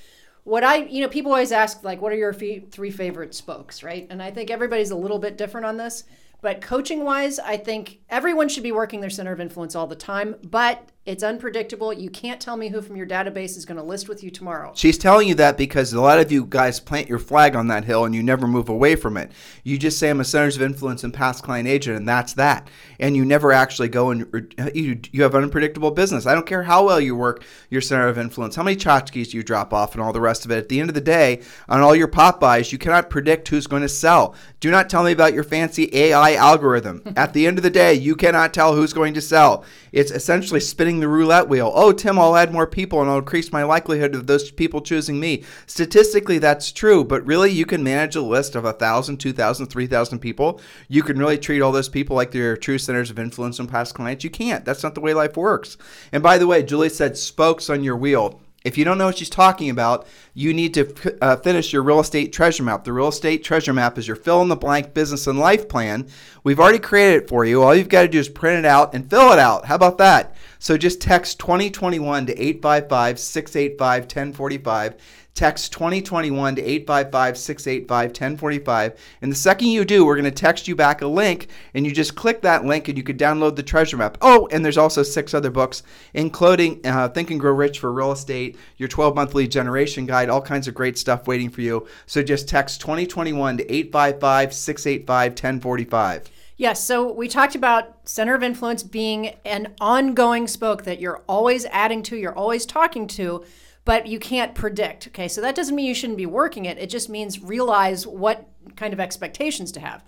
What 0.44 0.64
I, 0.64 0.78
you 0.78 1.02
know, 1.04 1.10
people 1.10 1.32
always 1.32 1.52
ask, 1.52 1.84
like, 1.84 2.02
what 2.02 2.12
are 2.12 2.16
your 2.16 2.34
three 2.34 2.90
favorite 2.90 3.36
spokes, 3.36 3.84
right? 3.84 4.08
And 4.10 4.24
I 4.24 4.32
think 4.32 4.50
everybody's 4.50 4.90
a 4.90 4.96
little 4.96 5.20
bit 5.20 5.38
different 5.38 5.68
on 5.68 5.78
this. 5.78 6.04
But 6.42 6.62
coaching 6.62 7.04
wise, 7.04 7.38
I 7.38 7.58
think 7.58 8.00
everyone 8.10 8.50
should 8.50 8.64
be 8.64 8.72
working 8.72 9.00
their 9.00 9.12
center 9.12 9.32
of 9.32 9.40
influence 9.40 9.76
all 9.76 9.86
the 9.86 9.96
time. 9.96 10.36
But 10.44 10.90
it's 11.04 11.24
unpredictable. 11.24 11.92
You 11.92 12.12
can't 12.12 12.40
tell 12.40 12.56
me 12.56 12.70
who 12.70 12.80
from 12.80 12.96
your 12.96 13.08
database 13.08 13.58
is 13.58 13.66
going 13.66 13.78
to 13.78 13.84
list 13.84 14.08
with 14.08 14.24
you 14.24 14.30
tomorrow. 14.30 14.72
She's 14.76 15.00
telling 15.00 15.28
you 15.28 15.34
that 15.36 15.58
because 15.58 15.94
a 15.94 16.02
lot 16.02 16.20
of 16.20 16.32
you 16.32 16.46
guys 16.46 16.80
plant 16.80 17.10
your 17.10 17.18
flag 17.18 17.56
on 17.56 17.68
that 17.70 17.86
hill 17.86 18.06
and 18.06 18.14
you 18.14 18.22
never 18.22 18.46
move 18.46 18.70
away 18.70 18.96
from 18.96 19.18
it. 19.18 19.32
You 19.64 19.80
just 19.80 19.98
say 19.98 20.12
I'm 20.12 20.20
a 20.20 20.24
centers 20.24 20.58
of 20.58 20.62
influence 20.62 21.04
and 21.04 21.12
past 21.12 21.44
client 21.44 21.68
agent, 21.68 21.98
and 21.98 22.08
that's 22.08 22.34
that. 22.34 22.70
And 23.00 23.18
you 23.18 23.26
never 23.26 23.52
actually 23.52 23.90
go 23.90 24.12
and 24.12 24.54
uh, 24.60 24.70
you, 24.76 25.00
you 25.12 25.24
have 25.24 25.34
unpredictable 25.34 25.90
business. 25.90 26.28
I 26.28 26.36
don't 26.36 26.46
care 26.46 26.62
how 26.62 26.86
well 26.86 27.02
you 27.02 27.16
work 27.16 27.44
your 27.72 27.82
center 27.82 28.08
of 28.08 28.20
influence, 28.20 28.56
how 28.56 28.64
many 28.64 28.78
tchotchkes 28.78 29.34
you 29.34 29.42
drop 29.42 29.74
off, 29.74 29.96
and 29.96 30.04
all 30.04 30.14
the 30.14 30.22
rest 30.22 30.46
of 30.46 30.52
it. 30.52 30.58
At 30.58 30.70
the 30.70 30.80
end 30.80 30.92
of 30.92 30.94
the 30.94 31.02
day, 31.02 31.42
on 31.68 31.82
all 31.82 31.96
your 31.96 32.10
pop-bys, 32.10 32.72
you 32.72 32.78
cannot 32.78 33.10
predict 33.10 33.48
who's 33.48 33.66
going 33.66 33.82
to 33.82 33.90
sell. 33.90 34.36
Do 34.60 34.70
not 34.70 34.88
tell 34.88 35.04
me 35.04 35.14
about 35.14 35.34
your 35.34 35.44
fancy 35.44 35.90
AI 35.96 36.36
algorithm. 36.36 37.02
At 37.16 37.34
the 37.34 37.48
end 37.48 37.58
of 37.58 37.64
the 37.64 37.72
day, 37.72 37.96
you 37.96 38.16
cannot 38.16 38.54
tell 38.54 38.76
who's 38.76 38.94
going 38.94 39.16
to 39.16 39.22
sell. 39.22 39.66
It's 39.92 40.12
essentially 40.12 40.60
spinning 40.60 40.91
the 41.00 41.08
roulette 41.08 41.48
wheel. 41.48 41.72
Oh, 41.74 41.92
Tim, 41.92 42.20
I'll 42.20 42.36
add 42.36 42.52
more 42.52 42.68
people 42.68 43.02
and 43.02 43.10
I'll 43.10 43.20
increase 43.20 43.52
my 43.52 43.64
likelihood 43.64 44.16
of 44.16 44.28
those 44.28 44.52
people 44.52 44.82
choosing 44.82 45.20
me. 45.20 45.44
Statistically, 45.66 46.38
that's 46.38 46.72
true, 46.72 47.04
but 47.04 47.26
really, 47.26 47.52
you 47.52 47.66
can 47.66 47.84
manage 47.84 48.16
a 48.16 48.22
list 48.22 48.56
of 48.56 48.64
1,000, 48.64 49.18
2,000, 49.18 49.68
3,000 49.68 50.20
people. 50.20 50.60
You 50.88 51.04
can 51.04 51.18
really 51.18 51.38
treat 51.38 51.62
all 51.62 51.72
those 51.72 51.90
people 51.90 52.16
like 52.16 52.32
they're 52.32 52.58
true 52.58 52.78
centers 52.78 53.10
of 53.10 53.20
influence 53.20 53.60
and 53.60 53.70
past 53.70 53.96
clients. 53.96 54.24
You 54.24 54.30
can't. 54.30 54.66
That's 54.66 54.84
not 54.84 54.96
the 54.96 55.02
way 55.02 55.14
life 55.14 55.38
works. 55.38 55.78
And 56.12 56.22
by 56.22 56.38
the 56.38 56.48
way, 56.48 56.64
Julie 56.64 56.90
said 56.90 57.18
spokes 57.18 57.70
on 57.70 57.84
your 57.84 57.96
wheel. 57.96 58.42
If 58.64 58.78
you 58.78 58.86
don't 58.86 59.00
know 59.00 59.08
what 59.08 59.18
she's 59.18 59.30
talking 59.30 59.72
about, 59.72 60.06
you 60.36 60.54
need 60.54 60.76
to 60.76 61.18
uh, 61.22 61.36
finish 61.38 61.74
your 61.74 61.82
real 61.82 62.00
estate 62.00 62.32
treasure 62.32 62.62
map. 62.62 62.84
The 62.84 62.94
real 62.94 63.08
estate 63.08 63.44
treasure 63.44 63.74
map 63.74 63.98
is 63.98 64.08
your 64.08 64.16
fill 64.16 64.42
in 64.44 64.50
the 64.50 64.56
blank 64.56 64.94
business 64.94 65.26
and 65.26 65.40
life 65.40 65.68
plan. 65.68 66.08
We've 66.44 66.60
already 66.60 66.78
created 66.78 67.24
it 67.24 67.30
for 67.30 67.44
you. 67.44 67.64
All 67.64 67.74
you've 67.74 67.90
got 67.90 68.04
to 68.04 68.08
do 68.08 68.20
is 68.20 68.30
print 68.30 68.60
it 68.60 68.68
out 68.68 68.94
and 68.94 69.10
fill 69.10 69.32
it 69.32 69.40
out. 69.40 69.66
How 69.66 69.76
about 69.76 69.98
that? 69.98 70.36
So 70.62 70.78
just 70.78 71.02
text 71.02 71.40
2021 71.40 72.28
to 72.28 72.40
855 72.40 73.18
685 73.18 74.04
1045. 74.04 74.96
Text 75.34 75.74
2021 75.74 76.56
to 76.58 76.62
855 76.62 77.38
685 77.40 78.10
1045. 78.10 79.00
And 79.24 79.32
the 79.32 79.36
second 79.36 79.70
you 79.70 79.84
do, 79.84 80.06
we're 80.06 80.18
going 80.18 80.26
to 80.26 80.30
text 80.30 80.68
you 80.68 80.76
back 80.76 81.02
a 81.02 81.08
link, 81.08 81.48
and 81.74 81.84
you 81.84 81.92
just 81.92 82.14
click 82.14 82.44
that 82.44 82.64
link 82.64 82.88
and 82.88 82.96
you 82.96 83.04
can 83.04 83.18
download 83.18 83.56
the 83.56 83.64
treasure 83.64 83.98
map. 83.98 84.20
Oh, 84.22 84.48
and 84.52 84.64
there's 84.64 84.78
also 84.78 85.02
six 85.02 85.34
other 85.34 85.50
books, 85.50 85.82
including 86.14 86.80
uh, 86.86 87.10
Think 87.10 87.32
and 87.32 87.40
Grow 87.40 87.54
Rich 87.54 87.80
for 87.80 87.92
Real 87.92 88.12
Estate, 88.12 88.56
your 88.78 88.88
12 88.88 89.16
month 89.16 89.34
lead 89.34 89.52
generation 89.52 90.06
guide, 90.06 90.30
all 90.30 90.44
kinds 90.44 90.68
of 90.68 90.76
great 90.76 90.96
stuff 90.96 91.26
waiting 91.26 91.50
for 91.50 91.62
you. 91.62 91.88
So 92.06 92.22
just 92.22 92.48
text 92.48 92.82
2021 92.82 93.58
to 93.58 93.64
855 93.64 94.54
685 94.54 95.32
1045. 95.32 96.30
Yes, 96.58 96.84
so 96.84 97.12
we 97.12 97.28
talked 97.28 97.56
about 97.56 98.08
center 98.08 98.36
of 98.36 98.44
influence 98.44 98.84
being 98.84 99.36
an 99.46 99.74
ongoing 99.80 100.48
spoke 100.48 100.84
that 100.84 101.00
you're 101.00 101.24
always 101.28 101.66
adding 101.66 102.04
to, 102.04 102.18
you're 102.18 102.38
always 102.38 102.66
talking 102.66 103.08
to, 103.08 103.44
but 103.84 104.06
you 104.06 104.20
can't 104.20 104.54
predict. 104.54 105.08
Okay, 105.08 105.28
so 105.28 105.42
that 105.42 105.56
doesn't 105.56 105.76
mean 105.76 105.88
you 105.88 105.96
shouldn't 105.96 106.18
be 106.18 106.26
working 106.26 106.66
it. 106.66 106.78
It 106.78 106.90
just 106.90 107.10
means 107.10 107.42
realize 107.42 108.06
what 108.06 108.48
kind 108.76 108.94
of 108.94 109.00
expectations 109.00 109.72
to 109.72 109.80
have. 109.80 110.04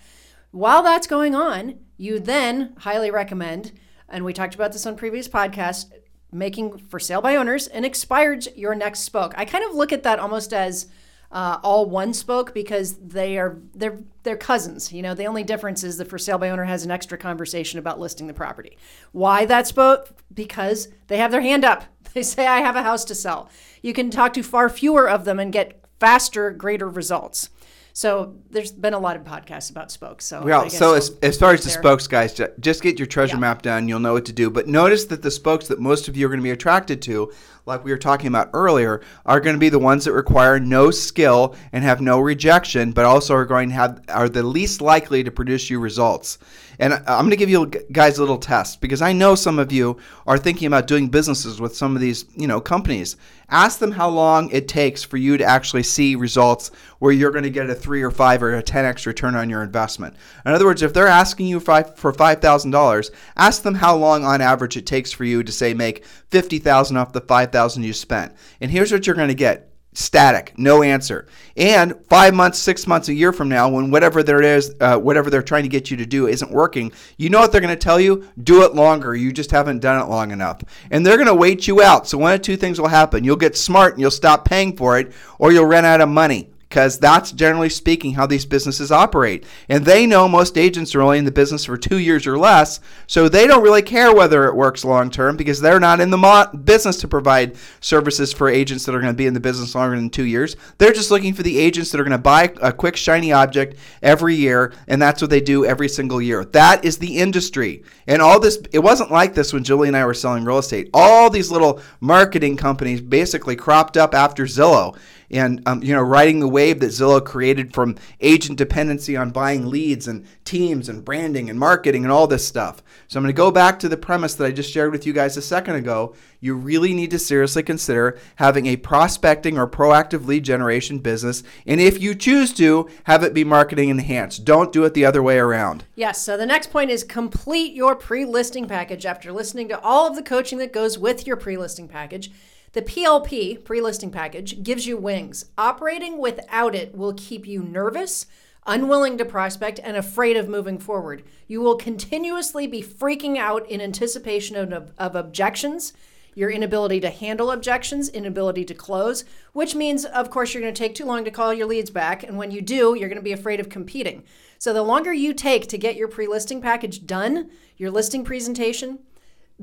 While 0.52 0.84
that's 0.84 1.08
going 1.08 1.34
on, 1.34 1.80
you 1.98 2.20
then 2.20 2.76
highly 2.80 3.10
recommend, 3.10 3.72
and 4.08 4.24
we 4.24 4.34
talked 4.34 4.54
about 4.54 4.74
this 4.74 4.86
on 4.86 4.96
previous 4.96 5.28
podcasts, 5.28 5.92
making 6.32 6.78
for 6.78 7.00
sale 7.00 7.22
by 7.22 7.36
owners 7.36 7.68
and 7.68 7.86
expired 7.86 8.48
your 8.56 8.76
next 8.76 9.00
spoke. 9.00 9.34
I 9.38 9.46
kind 9.46 9.64
of 9.64 9.76
look 9.76 9.92
at 9.92 10.04
that 10.04 10.20
almost 10.20 10.54
as 10.54 10.88
uh, 11.34 11.60
all 11.64 11.88
one 11.90 12.14
spoke 12.14 12.54
because 12.54 12.96
they 12.98 13.40
are 13.40 13.58
they're 13.74 14.00
they're 14.22 14.38
cousins. 14.38 14.94
You 14.94 15.02
know, 15.02 15.16
the 15.16 15.26
only 15.26 15.44
difference 15.44 15.84
is 15.84 15.98
the 15.98 16.06
for 16.06 16.20
sale 16.20 16.38
by 16.38 16.52
owner 16.52 16.64
has 16.64 16.86
an 16.86 16.92
extra 16.92 17.18
conversation 17.18 17.80
about 17.80 18.00
listing 18.00 18.28
the 18.28 18.34
property. 18.36 18.78
Why 19.12 19.46
that 19.46 19.66
spoke? 19.66 20.10
Because 20.32 20.90
they 21.08 21.18
have 21.18 21.32
their 21.32 21.42
hand 21.42 21.66
up. 21.66 21.84
They 22.14 22.22
say 22.22 22.46
I 22.46 22.60
have 22.60 22.76
a 22.76 22.84
house 22.84 23.04
to 23.06 23.16
sell. 23.16 23.50
You 23.82 23.92
can 23.92 24.12
talk 24.12 24.34
to 24.34 24.44
far 24.44 24.70
fewer 24.70 25.10
of 25.10 25.26
them 25.26 25.40
and 25.40 25.52
get 25.52 25.84
faster, 26.00 26.52
greater 26.52 26.88
results. 26.88 27.50
So 27.94 28.36
there's 28.52 28.72
been 28.72 28.94
a 28.94 29.00
lot 29.00 29.16
of 29.16 29.24
podcasts 29.24 29.72
about 29.72 29.92
spokes. 29.92 30.26
So 30.26 30.44
well, 30.44 30.70
so 30.70 30.94
as, 30.94 31.12
as 31.24 31.38
far 31.40 31.54
as 31.54 31.64
the 31.64 31.72
spokes, 31.72 32.06
guys, 32.06 32.40
just 32.60 32.84
get 32.84 33.00
your 33.00 33.06
treasure 33.06 33.36
yeah. 33.36 33.42
map 33.42 33.64
done. 33.64 33.88
You'll 33.88 34.00
know 34.00 34.14
what 34.14 34.26
to 34.26 34.34
do. 34.34 34.52
But 34.52 34.68
notice 34.68 35.06
that 35.06 35.24
the 35.24 35.32
spokes 35.32 35.68
that 35.70 35.80
most 35.80 36.08
of 36.08 36.16
you 36.16 36.28
are 36.28 36.30
going 36.30 36.40
to 36.40 36.44
be 36.44 36.52
attracted 36.52 37.02
to 37.04 37.32
like 37.66 37.84
we 37.84 37.92
were 37.92 37.98
talking 37.98 38.28
about 38.28 38.50
earlier, 38.54 39.02
are 39.26 39.40
going 39.40 39.56
to 39.56 39.60
be 39.60 39.70
the 39.70 39.80
ones 39.80 40.06
that 40.06 40.14
require 40.14 40.60
no 40.60 40.92
skill 40.92 41.56
and 41.72 41.84
have 41.84 42.02
no 42.02 42.20
rejection, 42.20 42.92
but 42.92 43.06
also 43.06 43.34
are 43.34 43.46
going 43.46 43.70
to 43.70 43.76
have 43.76 44.02
are 44.10 44.30
the 44.30 44.44
least 44.44 44.82
likely 44.82 45.24
to 45.24 45.32
produce 45.32 45.70
you 45.70 45.80
results. 45.80 46.40
And 46.80 46.94
I'm 46.94 47.26
going 47.26 47.30
to 47.30 47.36
give 47.36 47.50
you 47.50 47.68
guys 47.92 48.18
a 48.18 48.22
little 48.22 48.38
test 48.38 48.82
because 48.82 49.02
I 49.02 49.14
know 49.14 49.36
some 49.36 49.60
of 49.60 49.72
you 49.72 49.98
are 50.26 50.38
thinking 50.38 50.68
about 50.68 50.88
doing 50.88 51.08
businesses 51.08 51.62
with 51.62 51.76
some 51.76 51.96
of 51.96 52.02
these, 52.02 52.26
you 52.36 52.48
know, 52.48 52.60
companies. 52.60 53.16
Ask 53.50 53.78
them 53.78 53.92
how 53.92 54.10
long 54.10 54.50
it 54.50 54.68
takes 54.68 55.04
for 55.04 55.18
you 55.18 55.38
to 55.38 55.44
actually 55.44 55.84
see 55.84 56.16
results 56.16 56.72
where 56.98 57.12
you're 57.12 57.30
going 57.30 57.44
to 57.44 57.52
get 57.52 57.70
a 57.70 57.76
3 57.76 58.02
or 58.02 58.10
5 58.10 58.42
or 58.42 58.56
a 58.56 58.64
10x 58.64 59.06
return 59.06 59.36
on 59.36 59.50
your 59.50 59.62
investment. 59.62 60.16
In 60.46 60.54
other 60.54 60.66
words, 60.66 60.82
if 60.82 60.94
they're 60.94 61.08
asking 61.08 61.46
you 61.46 61.60
for 61.60 61.74
$5,000, 61.74 63.12
ask 63.38 63.62
them 63.62 63.76
how 63.76 63.96
long 63.96 64.24
on 64.24 64.42
average 64.42 64.76
it 64.76 64.88
takes 64.88 65.12
for 65.12 65.26
you 65.26 65.44
to 65.44 65.52
say 65.52 65.76
make 65.76 66.04
50,000 66.06 66.98
off 66.98 67.14
the 67.14 67.22
5,000 67.54 67.84
you 67.84 67.94
spent. 67.94 68.34
And 68.62 68.72
here's 68.72 68.92
what 68.92 69.06
you're 69.06 69.16
going 69.16 69.28
to 69.28 69.36
get 69.36 69.70
static, 69.96 70.54
no 70.58 70.82
answer. 70.82 71.28
And 71.56 71.94
five 72.10 72.34
months, 72.34 72.58
six 72.58 72.88
months, 72.88 73.10
a 73.10 73.14
year 73.14 73.32
from 73.32 73.48
now, 73.48 73.70
when 73.70 73.92
whatever 73.92 74.24
there 74.24 74.42
is, 74.42 74.74
uh, 74.82 74.98
whatever 74.98 75.30
they're 75.30 75.44
trying 75.44 75.62
to 75.64 75.70
get 75.70 75.92
you 75.92 75.98
to 75.98 76.06
do 76.08 76.26
isn't 76.28 76.50
working, 76.50 76.92
you 77.18 77.30
know 77.30 77.40
what 77.40 77.52
they're 77.52 77.62
going 77.62 77.70
to 77.70 77.80
tell 77.80 78.00
you? 78.00 78.28
Do 78.42 78.64
it 78.64 78.74
longer. 78.74 79.16
You 79.16 79.32
just 79.32 79.52
haven't 79.52 79.82
done 79.82 80.02
it 80.02 80.10
long 80.10 80.32
enough. 80.32 80.62
And 80.90 81.06
they're 81.06 81.18
going 81.18 81.28
to 81.28 81.36
wait 81.36 81.68
you 81.68 81.84
out. 81.84 82.08
So 82.08 82.18
one 82.18 82.34
of 82.34 82.42
two 82.42 82.58
things 82.58 82.82
will 82.82 82.88
happen. 82.88 83.24
You'll 83.24 83.36
get 83.36 83.56
smart 83.56 83.94
and 83.94 84.02
you'll 84.02 84.10
stop 84.10 84.46
paying 84.46 84.76
for 84.76 84.98
it, 84.98 85.14
or 85.38 85.52
you'll 85.52 85.66
run 85.66 85.86
out 85.86 86.02
of 86.02 86.10
money 86.10 86.50
because 86.74 86.98
that's 86.98 87.32
generally 87.32 87.70
speaking 87.70 88.16
how 88.16 88.26
these 88.26 88.48
businesses 88.48 88.92
operate. 88.92 89.46
And 89.70 89.86
they 89.86 90.08
know 90.08 90.28
most 90.28 90.58
agents 90.58 90.96
are 90.96 91.04
only 91.04 91.20
in 91.20 91.26
the 91.26 91.32
business 91.32 91.66
for 91.66 91.78
two 91.78 92.00
years 92.00 92.26
or 92.26 92.36
less, 92.36 92.80
so 93.06 93.30
they 93.30 93.46
don't 93.46 93.62
really 93.62 93.84
care 93.84 94.12
whether 94.12 94.46
it 94.46 94.56
works 94.56 94.84
long 94.84 95.12
term 95.12 95.38
because 95.38 95.62
they're 95.62 95.80
not 95.80 96.02
in 96.02 96.10
the 96.10 96.18
mo- 96.18 96.48
business 96.64 96.98
to 97.02 97.08
provide 97.08 97.58
services 97.80 98.34
for 98.34 98.50
agents 98.50 98.86
that 98.86 98.96
are 98.96 99.00
going 99.00 99.14
to 99.14 99.18
be 99.18 99.28
in 99.28 99.36
the 99.36 99.40
business 99.40 99.76
longer 99.76 99.96
than 99.96 100.10
two 100.10 100.26
years. 100.26 100.56
They're 100.80 100.94
just 100.94 101.12
looking 101.12 101.36
for 101.36 101.44
the 101.44 101.60
agents 101.60 101.92
that 101.92 102.02
are 102.02 102.04
going 102.04 102.12
to 102.12 102.18
buy 102.18 102.52
a 102.60 102.74
quick, 102.74 102.96
shiny 102.96 103.32
object 103.32 103.78
every 104.02 104.34
year, 104.34 104.74
and 104.88 105.00
that's 105.00 105.22
what 105.22 105.30
they 105.30 105.42
do 105.42 105.66
every 105.66 105.90
single 105.90 106.24
year. 106.24 106.44
That 106.44 106.84
is 106.84 106.98
the 106.98 107.20
industry. 107.20 107.84
And 108.08 108.20
all 108.20 108.40
this, 108.40 108.58
it 108.72 108.80
wasn't 108.80 109.12
like 109.12 109.36
this 109.36 109.54
when 109.54 109.64
Julie 109.64 109.90
and 109.90 109.98
I 109.98 110.08
were 110.08 110.16
selling 110.16 110.44
real 110.44 110.58
estate. 110.58 110.90
All 110.92 111.30
these 111.30 111.52
little 111.52 111.80
marketing 112.00 112.58
companies 112.58 113.00
basically 113.00 113.56
cropped 113.56 113.96
up 113.96 114.16
after 114.16 114.46
Zillow 114.46 114.98
and 115.34 115.62
um, 115.66 115.84
you 115.84 115.94
know 115.94 116.02
riding 116.02 116.40
the 116.40 116.48
wave 116.48 116.80
that 116.80 116.88
Zillow 116.88 117.24
created 117.24 117.74
from 117.74 117.98
agent 118.22 118.58
dependency 118.58 119.18
on 119.18 119.32
buying 119.32 119.68
leads 119.68 120.08
and 120.08 120.26
teams 120.46 120.88
and 120.88 121.04
branding 121.04 121.50
and 121.50 121.60
marketing 121.60 122.04
and 122.04 122.12
all 122.12 122.28
this 122.28 122.48
stuff. 122.48 122.82
So 123.08 123.18
I'm 123.18 123.24
going 123.24 123.34
to 123.34 123.38
go 123.38 123.52
back 123.52 123.80
to 123.80 123.90
the 123.90 123.98
premise 123.98 124.36
that 124.36 124.46
I 124.46 124.52
just 124.52 124.72
shared 124.72 124.92
with 124.92 125.06
you 125.06 125.14
guys 125.14 125.36
a 125.36 125.42
second 125.42 125.76
ago. 125.76 126.16
You 126.40 126.56
really 126.56 126.94
need 126.94 127.12
to 127.12 127.20
seriously 127.20 127.64
consider 127.64 128.20
having 128.36 128.68
a 128.68 128.78
prospecting 128.78 129.58
or 129.58 129.68
proactive 129.68 130.26
lead 130.26 130.44
generation 130.44 131.00
business, 131.00 131.44
and 131.66 131.82
if 131.82 132.02
you 132.02 132.16
choose 132.16 132.54
to, 132.54 132.90
have 133.06 133.24
it 133.24 133.34
be 133.34 133.44
marketing 133.44 133.90
enhanced. 133.90 134.46
Don't 134.46 134.72
do 134.72 134.86
it 134.86 134.94
the 134.94 135.06
other 135.06 135.24
way 135.24 135.38
around. 135.38 135.86
Yes. 135.96 136.22
So 136.22 136.38
the 136.38 136.46
next 136.46 136.72
point 136.72 136.92
is 136.92 137.04
complete 137.04 137.74
your 137.74 137.96
pre-listing 137.96 138.68
package 138.68 139.06
after 139.06 139.32
listening 139.32 139.68
to 139.70 139.80
all 139.80 140.08
of 140.08 140.16
the 140.16 140.24
coaching 140.24 140.60
that 140.60 140.74
goes 140.74 141.00
with 141.00 141.26
your 141.26 141.36
pre-listing 141.36 141.88
package. 141.88 142.32
The 142.74 142.82
PLP, 142.82 143.64
pre 143.64 143.82
listing 143.82 144.10
package, 144.10 144.64
gives 144.64 144.88
you 144.88 144.98
wings. 144.98 145.46
Operating 145.60 146.18
without 146.18 146.74
it 146.74 146.98
will 146.98 147.14
keep 147.14 147.46
you 147.46 147.62
nervous, 147.62 148.26
unwilling 148.66 149.16
to 149.20 149.26
prospect, 149.26 149.80
and 149.84 149.96
afraid 149.96 150.38
of 150.38 150.50
moving 150.50 150.80
forward. 150.80 151.22
You 151.48 151.62
will 151.62 151.76
continuously 151.76 152.66
be 152.66 152.82
freaking 152.82 153.38
out 153.38 153.70
in 153.70 153.80
anticipation 153.80 154.56
of, 154.74 154.92
of 154.98 155.16
objections, 155.16 155.94
your 156.34 156.50
inability 156.50 157.00
to 157.02 157.12
handle 157.12 157.52
objections, 157.52 158.10
inability 158.10 158.66
to 158.66 158.74
close, 158.74 159.24
which 159.52 159.76
means, 159.76 160.04
of 160.04 160.32
course, 160.32 160.56
you're 160.56 160.64
going 160.64 160.74
to 160.74 160.80
take 160.80 160.96
too 160.96 161.06
long 161.06 161.24
to 161.26 161.32
call 161.32 161.54
your 161.54 161.68
leads 161.68 161.92
back. 161.92 162.24
And 162.24 162.40
when 162.40 162.50
you 162.50 162.60
do, 162.60 162.96
you're 162.96 163.08
going 163.10 163.18
to 163.18 163.22
be 163.22 163.34
afraid 163.34 163.60
of 163.60 163.70
competing. 163.70 164.24
So 164.58 164.74
the 164.74 164.82
longer 164.82 165.14
you 165.14 165.36
take 165.36 165.68
to 165.68 165.78
get 165.78 165.96
your 165.96 166.08
pre 166.08 166.26
listing 166.26 166.60
package 166.60 167.06
done, 167.06 167.52
your 167.78 167.92
listing 167.92 168.24
presentation, 168.24 168.98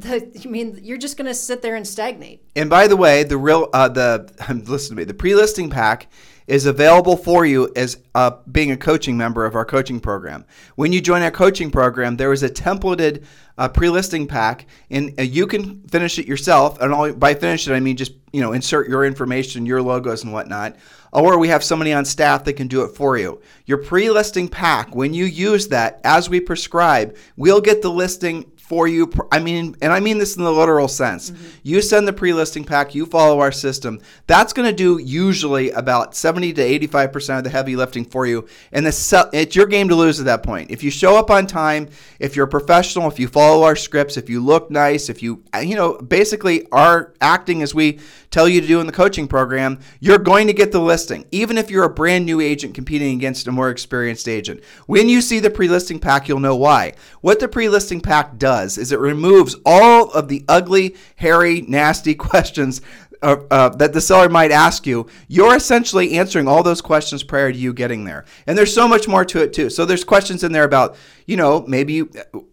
the, 0.02 0.42
I 0.44 0.48
mean, 0.48 0.78
you're 0.82 0.98
just 0.98 1.16
going 1.16 1.26
to 1.26 1.34
sit 1.34 1.60
there 1.62 1.76
and 1.76 1.86
stagnate. 1.86 2.42
And 2.56 2.70
by 2.70 2.86
the 2.86 2.96
way, 2.96 3.22
the 3.22 3.36
real 3.36 3.68
uh, 3.72 3.88
the 3.88 4.32
listen 4.66 4.96
to 4.96 5.00
me. 5.00 5.04
The 5.04 5.14
pre-listing 5.14 5.68
pack 5.68 6.08
is 6.46 6.66
available 6.66 7.16
for 7.16 7.44
you 7.44 7.70
as 7.76 7.98
uh, 8.14 8.32
being 8.50 8.72
a 8.72 8.76
coaching 8.76 9.16
member 9.16 9.44
of 9.44 9.54
our 9.54 9.64
coaching 9.64 10.00
program. 10.00 10.44
When 10.74 10.92
you 10.92 11.00
join 11.00 11.22
our 11.22 11.30
coaching 11.30 11.70
program, 11.70 12.16
there 12.16 12.32
is 12.32 12.42
a 12.42 12.48
templated 12.48 13.24
uh, 13.56 13.68
pre-listing 13.68 14.26
pack, 14.26 14.66
and 14.90 15.14
uh, 15.18 15.22
you 15.22 15.46
can 15.46 15.82
finish 15.82 16.18
it 16.18 16.26
yourself. 16.26 16.80
And 16.80 16.92
all, 16.92 17.12
by 17.12 17.34
finish 17.34 17.68
it, 17.68 17.74
I 17.74 17.80
mean 17.80 17.96
just 17.96 18.12
you 18.32 18.40
know 18.40 18.52
insert 18.52 18.88
your 18.88 19.04
information, 19.04 19.66
your 19.66 19.82
logos, 19.82 20.24
and 20.24 20.32
whatnot. 20.32 20.76
Or 21.12 21.38
we 21.38 21.48
have 21.48 21.62
somebody 21.62 21.92
on 21.92 22.04
staff 22.04 22.44
that 22.44 22.52
can 22.54 22.68
do 22.68 22.82
it 22.82 22.94
for 22.94 23.18
you. 23.18 23.40
Your 23.66 23.78
pre-listing 23.78 24.48
pack, 24.48 24.94
when 24.94 25.12
you 25.12 25.24
use 25.24 25.68
that 25.68 26.00
as 26.04 26.30
we 26.30 26.38
prescribe, 26.40 27.16
we'll 27.36 27.60
get 27.60 27.82
the 27.82 27.90
listing 27.90 28.50
for 28.70 28.86
you. 28.86 29.12
I 29.32 29.40
mean, 29.40 29.74
and 29.82 29.92
I 29.92 29.98
mean 29.98 30.18
this 30.18 30.36
in 30.36 30.44
the 30.44 30.52
literal 30.52 30.86
sense. 30.86 31.32
Mm-hmm. 31.32 31.48
You 31.64 31.82
send 31.82 32.06
the 32.06 32.12
pre 32.12 32.32
listing 32.32 32.62
pack, 32.62 32.94
you 32.94 33.04
follow 33.04 33.40
our 33.40 33.50
system. 33.50 34.00
That's 34.28 34.52
going 34.52 34.68
to 34.68 34.72
do 34.72 34.98
usually 34.98 35.72
about 35.72 36.14
70 36.14 36.52
to 36.52 36.62
85% 36.86 37.38
of 37.38 37.44
the 37.44 37.50
heavy 37.50 37.74
lifting 37.74 38.04
for 38.04 38.26
you. 38.26 38.46
And 38.70 38.86
the, 38.86 39.30
it's 39.32 39.56
your 39.56 39.66
game 39.66 39.88
to 39.88 39.96
lose 39.96 40.20
at 40.20 40.26
that 40.26 40.44
point. 40.44 40.70
If 40.70 40.84
you 40.84 40.92
show 40.92 41.16
up 41.16 41.32
on 41.32 41.48
time, 41.48 41.88
if 42.20 42.36
you're 42.36 42.46
a 42.46 42.48
professional, 42.48 43.08
if 43.08 43.18
you 43.18 43.26
follow 43.26 43.64
our 43.64 43.74
scripts, 43.74 44.16
if 44.16 44.30
you 44.30 44.38
look 44.40 44.70
nice, 44.70 45.08
if 45.08 45.20
you, 45.20 45.42
you 45.60 45.74
know, 45.74 45.94
basically 45.94 46.68
are 46.70 47.12
acting 47.20 47.62
as 47.62 47.74
we 47.74 47.98
tell 48.30 48.48
you 48.48 48.60
to 48.60 48.66
do 48.66 48.80
in 48.80 48.86
the 48.86 48.92
coaching 48.92 49.28
program, 49.28 49.80
you're 50.00 50.18
going 50.18 50.46
to 50.46 50.52
get 50.52 50.72
the 50.72 50.80
listing, 50.80 51.26
even 51.30 51.58
if 51.58 51.70
you're 51.70 51.84
a 51.84 51.92
brand 51.92 52.26
new 52.26 52.40
agent 52.40 52.74
competing 52.74 53.16
against 53.16 53.46
a 53.48 53.52
more 53.52 53.70
experienced 53.70 54.28
agent. 54.28 54.62
When 54.86 55.08
you 55.08 55.20
see 55.20 55.40
the 55.40 55.50
pre 55.50 55.68
listing 55.68 55.98
pack, 55.98 56.28
you'll 56.28 56.40
know 56.40 56.56
why. 56.56 56.94
What 57.20 57.40
the 57.40 57.48
pre 57.48 57.68
listing 57.68 58.00
pack 58.00 58.38
does 58.38 58.78
is 58.78 58.92
it 58.92 59.00
removes 59.00 59.56
all 59.66 60.10
of 60.12 60.28
the 60.28 60.44
ugly, 60.48 60.96
hairy, 61.16 61.62
nasty 61.62 62.14
questions 62.30 62.80
uh, 63.22 63.36
uh, 63.50 63.68
that 63.70 63.92
the 63.92 64.00
seller 64.00 64.28
might 64.28 64.50
ask 64.50 64.86
you, 64.86 65.06
you're 65.28 65.54
essentially 65.54 66.18
answering 66.18 66.48
all 66.48 66.62
those 66.62 66.80
questions 66.80 67.22
prior 67.22 67.52
to 67.52 67.58
you 67.58 67.72
getting 67.74 68.04
there. 68.04 68.24
And 68.46 68.56
there's 68.56 68.72
so 68.72 68.88
much 68.88 69.06
more 69.06 69.26
to 69.26 69.42
it 69.42 69.52
too. 69.52 69.68
So 69.68 69.84
there's 69.84 70.04
questions 70.04 70.42
in 70.42 70.52
there 70.52 70.64
about, 70.64 70.96
you 71.26 71.36
know, 71.36 71.62
maybe 71.66 72.04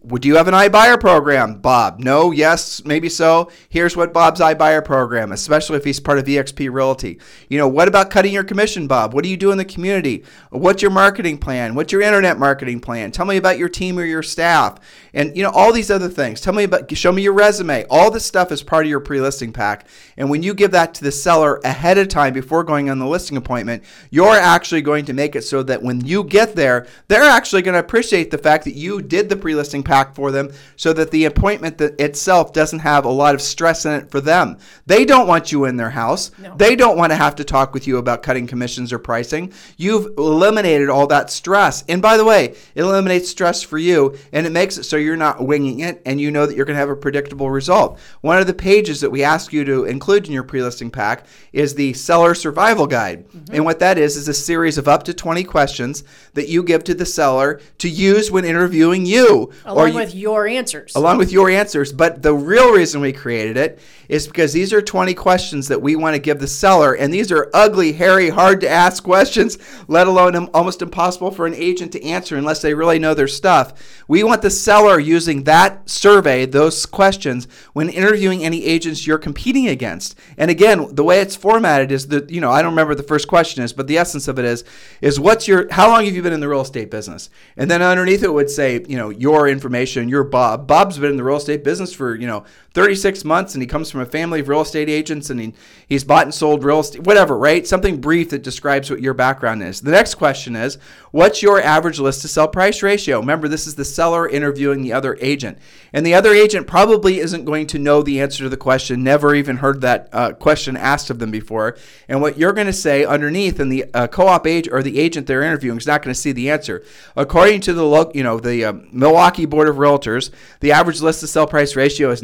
would 0.08 0.24
you 0.24 0.38
have 0.38 0.48
an 0.48 0.54
iBuyer 0.54 1.00
program, 1.00 1.56
Bob? 1.60 2.00
No, 2.00 2.32
yes, 2.32 2.84
maybe 2.86 3.10
so. 3.10 3.52
Here's 3.68 3.98
what 3.98 4.14
Bob's 4.14 4.40
iBuyer 4.40 4.84
program, 4.84 5.34
especially 5.34 5.78
if 5.78 5.84
he's 5.84 6.00
part 6.00 6.18
of 6.18 6.26
EXP 6.26 6.72
Realty. 6.72 7.20
You 7.50 7.58
know, 7.58 7.68
what 7.68 7.90
about 7.90 8.10
cutting 8.10 8.34
your 8.34 8.46
commission, 8.46 8.88
Bob? 8.88 9.14
What 9.14 9.26
do 9.26 9.30
you 9.30 9.36
do 9.36 9.52
in 9.52 9.58
the 9.58 9.66
community? 9.66 10.24
What's 10.50 10.82
your 10.82 10.92
marketing 10.92 11.40
plan? 11.40 11.76
What's 11.76 11.92
your 11.92 12.02
internet 12.02 12.40
marketing 12.40 12.80
plan? 12.80 13.12
Tell 13.12 13.26
me 13.26 13.36
about 13.36 13.58
your 13.58 13.68
team 13.68 14.00
or 14.00 14.06
your 14.06 14.24
staff, 14.24 14.80
and 15.14 15.36
you 15.36 15.44
know 15.44 15.52
all 15.52 15.74
these 15.74 15.92
other 15.92 16.10
things. 16.10 16.40
Tell 16.40 16.54
me 16.54 16.64
about, 16.64 16.96
show 16.96 17.12
me 17.12 17.22
your 17.22 17.34
resume. 17.34 17.86
All 17.90 18.10
this 18.10 18.26
stuff 18.26 18.52
is 18.54 18.64
part 18.64 18.86
of 18.86 18.90
your 18.90 19.02
pre-listing 19.02 19.52
pack, 19.52 19.88
and 20.16 20.30
when 20.30 20.42
you 20.42 20.54
give 20.54 20.72
that 20.72 20.94
to 20.96 21.04
the 21.04 21.12
seller 21.12 21.60
ahead 21.66 21.98
of 21.98 22.08
time 22.08 22.34
before 22.34 22.64
going 22.64 22.90
on 22.90 23.00
the 23.00 23.08
listing 23.08 23.36
appointment, 23.36 23.84
you're 24.10 24.36
actually 24.36 24.82
going 24.82 25.04
to 25.06 25.14
make 25.14 25.36
it 25.36 25.42
so 25.42 25.64
that 25.64 25.84
when 25.84 26.06
you 26.06 26.24
get 26.24 26.56
there, 26.56 26.88
they're 27.10 27.24
actually 27.24 27.62
going 27.62 27.74
to 27.74 27.80
appreciate 27.80 28.32
the 28.32 28.38
fact 28.38 28.64
that 28.64 28.76
you 28.76 29.02
did 29.02 29.28
the 29.28 29.36
pre-listing 29.36 29.84
pack 29.84 29.97
for 30.16 30.32
them, 30.32 30.52
so 30.76 30.94
that 30.94 31.12
the 31.12 31.26
appointment 31.26 31.78
that 31.78 32.00
itself 32.00 32.54
doesn't 32.54 32.80
have 32.80 33.06
a 33.06 33.10
lot 33.10 33.36
of 33.36 33.42
stress 33.42 33.86
in 33.86 33.94
it 33.94 34.12
for 34.12 34.22
them. 34.22 34.58
They 34.86 35.06
don't 35.06 35.28
want 35.28 35.52
you 35.52 35.66
in 35.66 35.78
their 35.78 35.90
house. 35.90 36.32
No. 36.38 36.56
They 36.56 36.76
don't 36.76 36.98
want 36.98 37.12
to 37.12 37.16
have 37.16 37.36
to 37.36 37.44
talk 37.44 37.74
with 37.74 37.88
you 37.88 37.98
about 37.98 38.24
cutting 38.24 38.48
commissions 38.48 38.94
or 38.94 39.00
pricing. 39.00 39.54
You've 39.78 40.18
eliminated 40.18 40.90
all 40.90 41.08
that 41.08 41.30
stress. 41.30 41.84
And 41.88 42.02
by 42.02 42.18
the 42.18 42.26
way, 42.26 42.56
it 42.76 42.82
eliminates 42.82 43.30
stress 43.30 43.62
for 43.62 43.78
you 43.78 44.18
and 44.32 44.46
it 44.46 44.52
makes 44.52 44.78
it 44.78 44.84
so 44.84 44.98
you're 44.98 45.18
not 45.18 45.46
winging 45.46 45.82
it 45.82 46.02
and 46.06 46.20
you 46.20 46.32
know 46.32 46.46
that 46.46 46.56
you're 46.56 46.66
going 46.66 46.76
to 46.76 46.80
have 46.80 46.90
a 46.90 46.96
predictable 46.96 47.50
result. 47.50 48.00
One 48.22 48.38
of 48.38 48.48
the 48.48 48.54
pages 48.54 49.02
that 49.02 49.10
we 49.10 49.24
ask 49.24 49.54
you 49.54 49.64
to 49.66 49.86
include 49.86 50.28
in 50.28 50.34
your 50.34 50.44
pre-listing 50.44 50.92
pack 50.92 51.26
is 51.54 51.76
the 51.76 51.94
seller 51.94 52.36
survival 52.36 52.88
guide. 52.88 53.28
Mm-hmm. 53.30 53.56
And 53.56 53.66
what 53.66 53.80
that 53.80 53.98
is 53.98 54.16
is 54.16 54.28
a 54.28 54.34
series 54.34 54.78
of 54.78 54.88
up 54.88 55.04
to 55.04 55.14
20 55.14 55.44
questions 55.44 56.04
that 56.34 56.48
you 56.48 56.64
give 56.64 56.84
to 56.86 56.94
the 56.94 57.06
seller 57.06 57.60
to 57.80 57.90
use 57.90 58.32
when 58.32 58.46
interviewing 58.46 59.06
you 59.06 59.52
Along 59.66 59.87
you- 59.90 59.96
with 59.96 60.16
your 60.16 60.48
answers. 60.48 60.94
along 60.96 61.18
with 61.18 61.32
your 61.32 61.50
answers. 61.50 61.92
But 61.92 62.22
the 62.22 62.34
real 62.34 62.72
reason 62.72 63.02
we 63.02 63.14
created 63.14 63.58
it 63.58 63.80
is 64.10 64.28
because 64.28 64.54
these 64.54 64.72
are 64.72 64.82
20 64.82 65.14
questions 65.14 65.68
that 65.68 65.82
we 65.82 65.96
want 65.96 66.16
to 66.16 66.20
give 66.20 66.40
the 66.40 66.48
seller, 66.48 66.94
and 66.94 67.14
these 67.14 67.32
are 67.32 67.50
ugly, 67.54 67.94
hairy, 67.94 68.30
hard 68.30 68.62
to 68.62 68.70
ask 68.70 69.04
questions, 69.04 69.58
let 69.88 70.08
alone 70.08 70.36
almost 70.54 70.82
impossible 70.82 71.32
for 71.32 71.46
an 71.46 71.54
agent 71.54 71.92
to 71.92 72.04
answer 72.04 72.38
unless 72.38 72.62
they 72.62 72.74
really 72.74 73.00
know 73.00 73.14
their 73.14 73.28
stuff. 73.28 73.74
We 74.08 74.24
want 74.24 74.42
the 74.42 74.50
seller 74.50 75.00
using 75.00 75.44
that 75.44 75.90
survey, 75.90 76.46
those 76.46 76.86
questions, 76.86 77.48
when 77.74 77.90
interviewing 77.90 78.44
any 78.44 78.64
agents 78.66 79.06
you're 79.06 79.18
competing 79.18 79.68
against. 79.68 80.18
And 80.38 80.50
again, 80.50 80.88
the 80.96 81.04
way 81.04 81.20
it's 81.20 81.36
formatted 81.36 81.92
is 81.92 82.08
that, 82.08 82.30
you 82.30 82.40
know, 82.40 82.52
I 82.52 82.62
don't 82.62 82.72
remember 82.72 82.92
what 82.92 82.98
the 82.98 83.04
first 83.04 83.28
question 83.28 83.64
is, 83.64 83.74
but 83.74 83.88
the 83.88 83.98
essence 83.98 84.28
of 84.28 84.40
it 84.40 84.46
is, 84.46 84.64
is 85.02 85.20
what's 85.20 85.48
your, 85.48 85.68
how 85.72 85.90
long 85.90 86.06
have 86.06 86.16
you 86.16 86.22
been 86.22 86.34
in 86.34 86.40
the 86.40 86.48
real 86.48 86.62
estate 86.62 86.90
business? 86.90 87.30
And 87.58 87.70
then 87.70 87.82
underneath 87.82 88.24
it 88.24 88.34
would 88.34 88.50
say, 88.50 88.86
you 88.88 88.96
know, 88.98 89.10
your 89.10 89.48
information, 89.48 89.67
your 90.10 90.24
Bob. 90.24 90.68
Bob's 90.68 90.98
been 90.98 91.12
in 91.12 91.18
the 91.18 91.24
real 91.24 91.38
estate 91.38 91.64
business 91.64 91.94
for, 91.94 92.16
you 92.16 92.28
know, 92.28 92.44
36 92.78 93.26
months 93.26 93.56
and 93.56 93.64
he 93.64 93.68
comes 93.68 93.90
from 93.90 94.02
a 94.02 94.06
family 94.06 94.40
of 94.40 94.48
real 94.48 94.62
estate 94.62 94.88
agents 94.88 95.32
and 95.32 95.40
he, 95.40 95.54
he's 95.88 96.04
bought 96.04 96.26
and 96.26 96.34
sold 96.34 96.64
real 96.64 96.82
estate, 96.82 97.02
whatever, 97.02 97.36
right? 97.36 97.66
Something 97.66 98.00
brief 98.00 98.30
that 98.30 98.44
describes 98.44 98.92
what 98.92 99.02
your 99.02 99.16
background 99.16 99.64
is. 99.64 99.82
The 99.82 99.90
next 99.90 100.14
question 100.14 100.56
is, 100.56 100.78
what's 101.10 101.42
your 101.42 101.60
average 101.60 102.00
list 102.00 102.22
to 102.22 102.28
sell 102.28 102.48
price 102.48 102.84
ratio? 102.84 103.20
Remember, 103.20 103.48
this 103.48 103.66
is 103.66 103.74
the 103.74 103.84
seller 103.84 104.30
interviewing 104.30 104.84
the 104.84 104.94
other 104.94 105.18
agent. 105.22 105.58
And 105.92 106.06
the 106.06 106.14
other 106.14 106.34
agent 106.34 106.68
probably 106.68 107.18
isn't 107.18 107.46
going 107.46 107.66
to 107.66 107.80
know 107.80 108.04
the 108.04 108.22
answer 108.22 108.44
to 108.44 108.50
the 108.50 108.58
question, 108.58 109.04
never 109.04 109.34
even 109.34 109.58
heard 109.58 109.82
that 109.82 110.10
uh, 110.14 110.34
question 110.34 110.78
asked 110.78 111.10
of 111.10 111.18
them 111.18 111.32
before. 111.32 111.78
And 112.08 112.22
what 112.22 112.38
you're 112.38 112.54
going 112.54 112.68
to 112.68 112.74
say 112.74 113.04
underneath, 113.04 113.60
and 113.60 113.72
the 113.72 113.86
uh, 113.96 114.06
co-op 114.06 114.46
agent 114.46 114.72
or 114.72 114.84
the 114.84 115.00
agent 115.00 115.26
they're 115.26 115.42
interviewing 115.42 115.80
is 115.80 115.88
not 115.88 116.04
going 116.04 116.14
to 116.14 116.20
see 116.20 116.32
the 116.32 116.52
answer. 116.52 116.84
According 117.16 117.62
to 117.62 117.74
the 117.74 117.84
lo- 117.84 118.12
you 118.14 118.22
know 118.22 118.40
the 118.40 118.66
um, 118.66 118.88
Milwaukee 118.92 119.48
Board 119.48 119.68
of 119.68 119.78
Realtors, 119.78 120.30
the 120.60 120.72
average 120.72 121.02
list 121.02 121.22
to 121.22 121.28
sell 121.28 121.48
price 121.48 121.76
ratio 121.76 122.12
is 122.12 122.22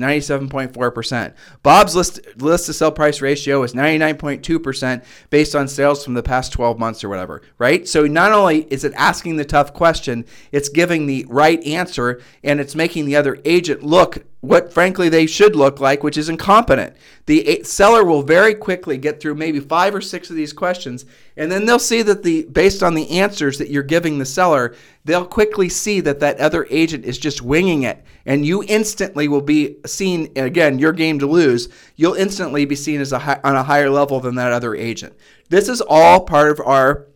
97.4%. 0.49 1.33
Bob's 1.61 1.95
list 1.95 2.19
list 2.37 2.65
to 2.67 2.73
sell 2.73 2.91
price 2.91 3.21
ratio 3.21 3.63
is 3.63 3.73
99.2% 3.73 5.03
based 5.29 5.55
on 5.55 5.67
sales 5.67 6.03
from 6.03 6.13
the 6.13 6.23
past 6.23 6.51
12 6.53 6.79
months 6.79 7.03
or 7.03 7.09
whatever, 7.09 7.41
right? 7.57 7.87
So 7.87 8.05
not 8.07 8.31
only 8.31 8.63
is 8.71 8.83
it 8.83 8.93
asking 8.95 9.37
the 9.37 9.45
tough 9.45 9.73
question, 9.73 10.25
it's 10.51 10.69
giving 10.69 11.05
the 11.05 11.25
right 11.29 11.63
answer 11.65 12.21
and 12.43 12.59
it's 12.59 12.75
making 12.75 13.05
the 13.05 13.15
other 13.15 13.39
agent 13.45 13.83
look 13.83 14.25
what 14.43 14.73
frankly 14.73 15.07
they 15.07 15.25
should 15.25 15.55
look 15.55 15.79
like, 15.79 16.03
which 16.03 16.17
is 16.17 16.27
incompetent. 16.27 16.93
The 17.27 17.63
seller 17.63 18.03
will 18.03 18.23
very 18.23 18.53
quickly 18.53 18.97
get 18.97 19.21
through 19.21 19.35
maybe 19.35 19.61
five 19.61 19.95
or 19.95 20.01
six 20.01 20.29
of 20.29 20.35
these 20.35 20.51
questions, 20.51 21.05
and 21.37 21.49
then 21.49 21.65
they'll 21.65 21.79
see 21.79 22.01
that 22.01 22.23
the 22.23 22.43
based 22.51 22.83
on 22.83 22.93
the 22.93 23.09
answers 23.09 23.57
that 23.57 23.69
you're 23.69 23.83
giving 23.83 24.19
the 24.19 24.25
seller, 24.25 24.75
they'll 25.05 25.25
quickly 25.25 25.69
see 25.69 26.01
that 26.01 26.19
that 26.19 26.41
other 26.41 26.67
agent 26.69 27.05
is 27.05 27.17
just 27.17 27.41
winging 27.41 27.83
it, 27.83 28.03
and 28.25 28.45
you 28.45 28.65
instantly 28.67 29.29
will 29.29 29.39
be 29.39 29.77
seen 29.85 30.29
again. 30.35 30.77
Your 30.77 30.91
game 30.91 31.19
to 31.19 31.25
lose. 31.25 31.69
You'll 31.95 32.15
instantly 32.15 32.65
be 32.65 32.75
seen 32.75 32.99
as 32.99 33.13
a 33.13 33.19
hi- 33.19 33.39
on 33.45 33.55
a 33.55 33.63
higher 33.63 33.89
level 33.89 34.19
than 34.19 34.35
that 34.35 34.51
other 34.51 34.75
agent. 34.75 35.13
This 35.47 35.69
is 35.69 35.79
all 35.79 36.19
part 36.19 36.51
of 36.51 36.59
our 36.67 37.07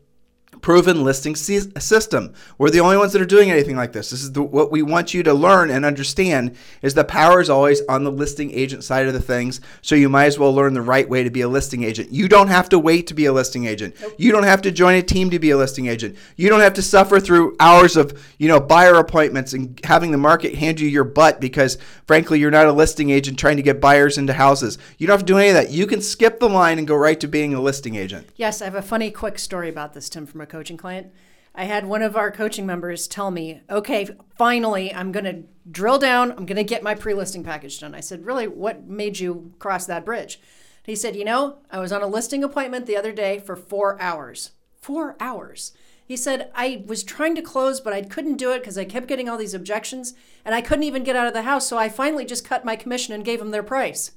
proven 0.67 1.01
listing 1.01 1.33
system. 1.33 2.33
We're 2.57 2.69
the 2.69 2.81
only 2.81 2.97
ones 2.97 3.13
that 3.13 3.21
are 3.21 3.25
doing 3.25 3.49
anything 3.49 3.77
like 3.77 3.93
this. 3.93 4.09
This 4.09 4.21
is 4.21 4.33
the, 4.33 4.43
what 4.43 4.69
we 4.69 4.81
want 4.81 5.13
you 5.13 5.23
to 5.23 5.33
learn 5.33 5.69
and 5.69 5.85
understand 5.85 6.57
is 6.81 6.93
the 6.93 7.05
power 7.05 7.39
is 7.39 7.49
always 7.49 7.81
on 7.87 8.03
the 8.03 8.11
listing 8.11 8.51
agent 8.51 8.83
side 8.83 9.07
of 9.07 9.13
the 9.13 9.21
things. 9.21 9.61
So 9.81 9.95
you 9.95 10.09
might 10.09 10.25
as 10.25 10.37
well 10.37 10.53
learn 10.53 10.73
the 10.73 10.81
right 10.81 11.07
way 11.07 11.23
to 11.23 11.29
be 11.29 11.39
a 11.39 11.47
listing 11.47 11.83
agent. 11.83 12.11
You 12.11 12.27
don't 12.27 12.49
have 12.49 12.67
to 12.67 12.79
wait 12.79 13.07
to 13.07 13.13
be 13.13 13.27
a 13.27 13.31
listing 13.31 13.65
agent. 13.65 13.95
You 14.17 14.33
don't 14.33 14.43
have 14.43 14.61
to 14.63 14.71
join 14.71 14.95
a 14.95 15.01
team 15.01 15.29
to 15.29 15.39
be 15.39 15.51
a 15.51 15.57
listing 15.57 15.87
agent. 15.87 16.17
You 16.35 16.49
don't 16.49 16.59
have 16.59 16.73
to 16.73 16.81
suffer 16.81 17.21
through 17.21 17.55
hours 17.61 17.95
of, 17.95 18.21
you 18.37 18.49
know, 18.49 18.59
buyer 18.59 18.95
appointments 18.95 19.53
and 19.53 19.79
having 19.85 20.11
the 20.11 20.17
market 20.17 20.53
hand 20.55 20.81
you 20.81 20.89
your 20.89 21.05
butt 21.05 21.39
because 21.39 21.77
frankly 22.07 22.39
you're 22.39 22.51
not 22.51 22.65
a 22.65 22.73
listing 22.73 23.09
agent 23.09 23.39
trying 23.39 23.55
to 23.55 23.63
get 23.63 23.79
buyers 23.79 24.17
into 24.17 24.33
houses. 24.33 24.77
You 24.97 25.07
don't 25.07 25.13
have 25.13 25.25
to 25.25 25.33
do 25.33 25.37
any 25.37 25.47
of 25.47 25.53
that. 25.53 25.71
You 25.71 25.87
can 25.87 26.01
skip 26.01 26.41
the 26.41 26.49
line 26.49 26.77
and 26.77 26.85
go 26.85 26.97
right 26.97 27.21
to 27.21 27.27
being 27.29 27.53
a 27.53 27.61
listing 27.61 27.95
agent. 27.95 28.27
Yes, 28.35 28.61
I 28.61 28.65
have 28.65 28.75
a 28.75 28.81
funny, 28.81 29.11
quick 29.11 29.39
story 29.39 29.69
about 29.69 29.93
this, 29.93 30.09
Tim, 30.09 30.25
from 30.25 30.41
a 30.41 30.56
coaching 30.57 30.77
client. 30.77 31.13
I 31.53 31.65
had 31.65 31.85
one 31.85 32.01
of 32.01 32.15
our 32.15 32.31
coaching 32.31 32.65
members 32.65 33.07
tell 33.07 33.29
me, 33.29 33.61
okay, 33.69 34.09
finally, 34.37 34.91
I'm 34.91 35.11
going 35.11 35.25
to 35.25 35.43
drill 35.69 35.99
down. 35.99 36.31
I'm 36.31 36.47
going 36.47 36.55
to 36.55 36.63
get 36.63 36.81
my 36.81 36.95
pre 36.95 37.13
listing 37.13 37.43
package 37.43 37.79
done. 37.79 37.93
I 37.93 37.99
said, 37.99 38.25
really, 38.25 38.47
what 38.47 38.87
made 38.87 39.19
you 39.19 39.53
cross 39.59 39.85
that 39.85 40.05
bridge? 40.05 40.39
He 40.83 40.95
said, 40.95 41.15
you 41.15 41.25
know, 41.25 41.59
I 41.69 41.77
was 41.77 41.91
on 41.91 42.01
a 42.01 42.07
listing 42.07 42.43
appointment 42.43 42.87
the 42.87 42.97
other 42.97 43.11
day 43.11 43.37
for 43.37 43.55
four 43.55 44.01
hours. 44.01 44.51
Four 44.81 45.15
hours. 45.19 45.73
He 46.03 46.17
said, 46.17 46.49
I 46.55 46.83
was 46.87 47.03
trying 47.03 47.35
to 47.35 47.41
close, 47.43 47.81
but 47.81 47.93
I 47.93 48.01
couldn't 48.01 48.37
do 48.37 48.51
it 48.51 48.59
because 48.59 48.77
I 48.77 48.85
kept 48.85 49.07
getting 49.07 49.29
all 49.29 49.37
these 49.37 49.53
objections 49.53 50.15
and 50.43 50.55
I 50.55 50.61
couldn't 50.61 50.85
even 50.85 51.03
get 51.03 51.15
out 51.15 51.27
of 51.27 51.33
the 51.33 51.43
house. 51.43 51.67
So 51.67 51.77
I 51.77 51.89
finally 51.89 52.25
just 52.25 52.45
cut 52.45 52.65
my 52.65 52.75
commission 52.75 53.13
and 53.13 53.25
gave 53.25 53.37
them 53.37 53.51
their 53.51 53.61
price. 53.61 54.11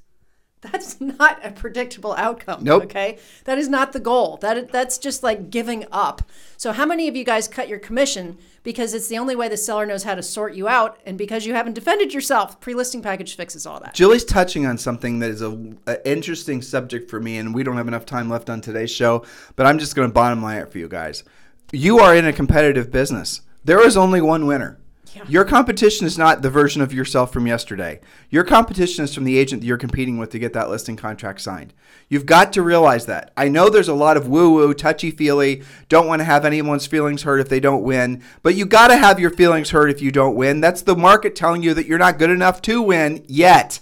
That's 0.61 1.01
not 1.01 1.43
a 1.43 1.51
predictable 1.51 2.13
outcome. 2.13 2.63
Nope. 2.63 2.83
Okay. 2.83 3.17
That 3.45 3.57
is 3.57 3.67
not 3.67 3.93
the 3.93 3.99
goal. 3.99 4.37
That 4.37 4.71
that's 4.71 4.99
just 4.99 5.23
like 5.23 5.49
giving 5.49 5.85
up. 5.91 6.21
So 6.55 6.71
how 6.71 6.85
many 6.85 7.07
of 7.07 7.15
you 7.15 7.23
guys 7.23 7.47
cut 7.47 7.67
your 7.67 7.79
commission 7.79 8.37
because 8.61 8.93
it's 8.93 9.07
the 9.07 9.17
only 9.17 9.35
way 9.35 9.49
the 9.49 9.57
seller 9.57 9.87
knows 9.87 10.03
how 10.03 10.13
to 10.13 10.21
sort 10.21 10.53
you 10.53 10.67
out 10.67 10.99
and 11.03 11.17
because 11.17 11.47
you 11.47 11.55
haven't 11.55 11.73
defended 11.73 12.13
yourself? 12.13 12.59
Pre-listing 12.59 13.01
package 13.01 13.35
fixes 13.35 13.65
all 13.65 13.79
that. 13.79 13.95
Julie's 13.95 14.23
touching 14.23 14.67
on 14.67 14.77
something 14.77 15.17
that 15.19 15.31
is 15.31 15.41
a, 15.41 15.73
a 15.87 16.07
interesting 16.07 16.61
subject 16.61 17.09
for 17.09 17.19
me, 17.19 17.37
and 17.37 17.55
we 17.55 17.63
don't 17.63 17.77
have 17.77 17.87
enough 17.87 18.05
time 18.05 18.29
left 18.29 18.47
on 18.47 18.61
today's 18.61 18.91
show. 18.91 19.25
But 19.55 19.65
I'm 19.65 19.79
just 19.79 19.95
going 19.95 20.07
to 20.07 20.13
bottom 20.13 20.43
line 20.43 20.61
it 20.61 20.71
for 20.71 20.77
you 20.77 20.87
guys. 20.87 21.23
You 21.71 21.99
are 21.99 22.15
in 22.15 22.25
a 22.25 22.33
competitive 22.33 22.91
business. 22.91 23.41
There 23.63 23.85
is 23.85 23.97
only 23.97 24.21
one 24.21 24.45
winner. 24.45 24.77
Yeah. 25.15 25.23
Your 25.27 25.45
competition 25.45 26.07
is 26.07 26.17
not 26.17 26.41
the 26.41 26.49
version 26.49 26.81
of 26.81 26.93
yourself 26.93 27.33
from 27.33 27.45
yesterday. 27.45 27.99
Your 28.29 28.43
competition 28.43 29.03
is 29.03 29.13
from 29.13 29.25
the 29.25 29.37
agent 29.37 29.61
that 29.61 29.67
you're 29.67 29.77
competing 29.77 30.17
with 30.17 30.29
to 30.31 30.39
get 30.39 30.53
that 30.53 30.69
listing 30.69 30.95
contract 30.95 31.41
signed. 31.41 31.73
You've 32.07 32.25
got 32.25 32.53
to 32.53 32.61
realize 32.61 33.05
that. 33.07 33.31
I 33.35 33.49
know 33.49 33.69
there's 33.69 33.89
a 33.89 33.93
lot 33.93 34.15
of 34.15 34.27
woo 34.27 34.51
woo, 34.51 34.73
touchy 34.73 35.11
feely, 35.11 35.63
don't 35.89 36.07
want 36.07 36.19
to 36.19 36.25
have 36.25 36.45
anyone's 36.45 36.87
feelings 36.87 37.23
hurt 37.23 37.39
if 37.39 37.49
they 37.49 37.59
don't 37.59 37.83
win, 37.83 38.23
but 38.41 38.55
you 38.55 38.65
got 38.65 38.87
to 38.87 38.97
have 38.97 39.19
your 39.19 39.31
feelings 39.31 39.71
hurt 39.71 39.89
if 39.89 40.01
you 40.01 40.11
don't 40.11 40.35
win. 40.35 40.61
That's 40.61 40.81
the 40.81 40.95
market 40.95 41.35
telling 41.35 41.63
you 41.63 41.73
that 41.73 41.87
you're 41.87 41.97
not 41.97 42.19
good 42.19 42.29
enough 42.29 42.61
to 42.63 42.81
win 42.81 43.25
yet. 43.27 43.81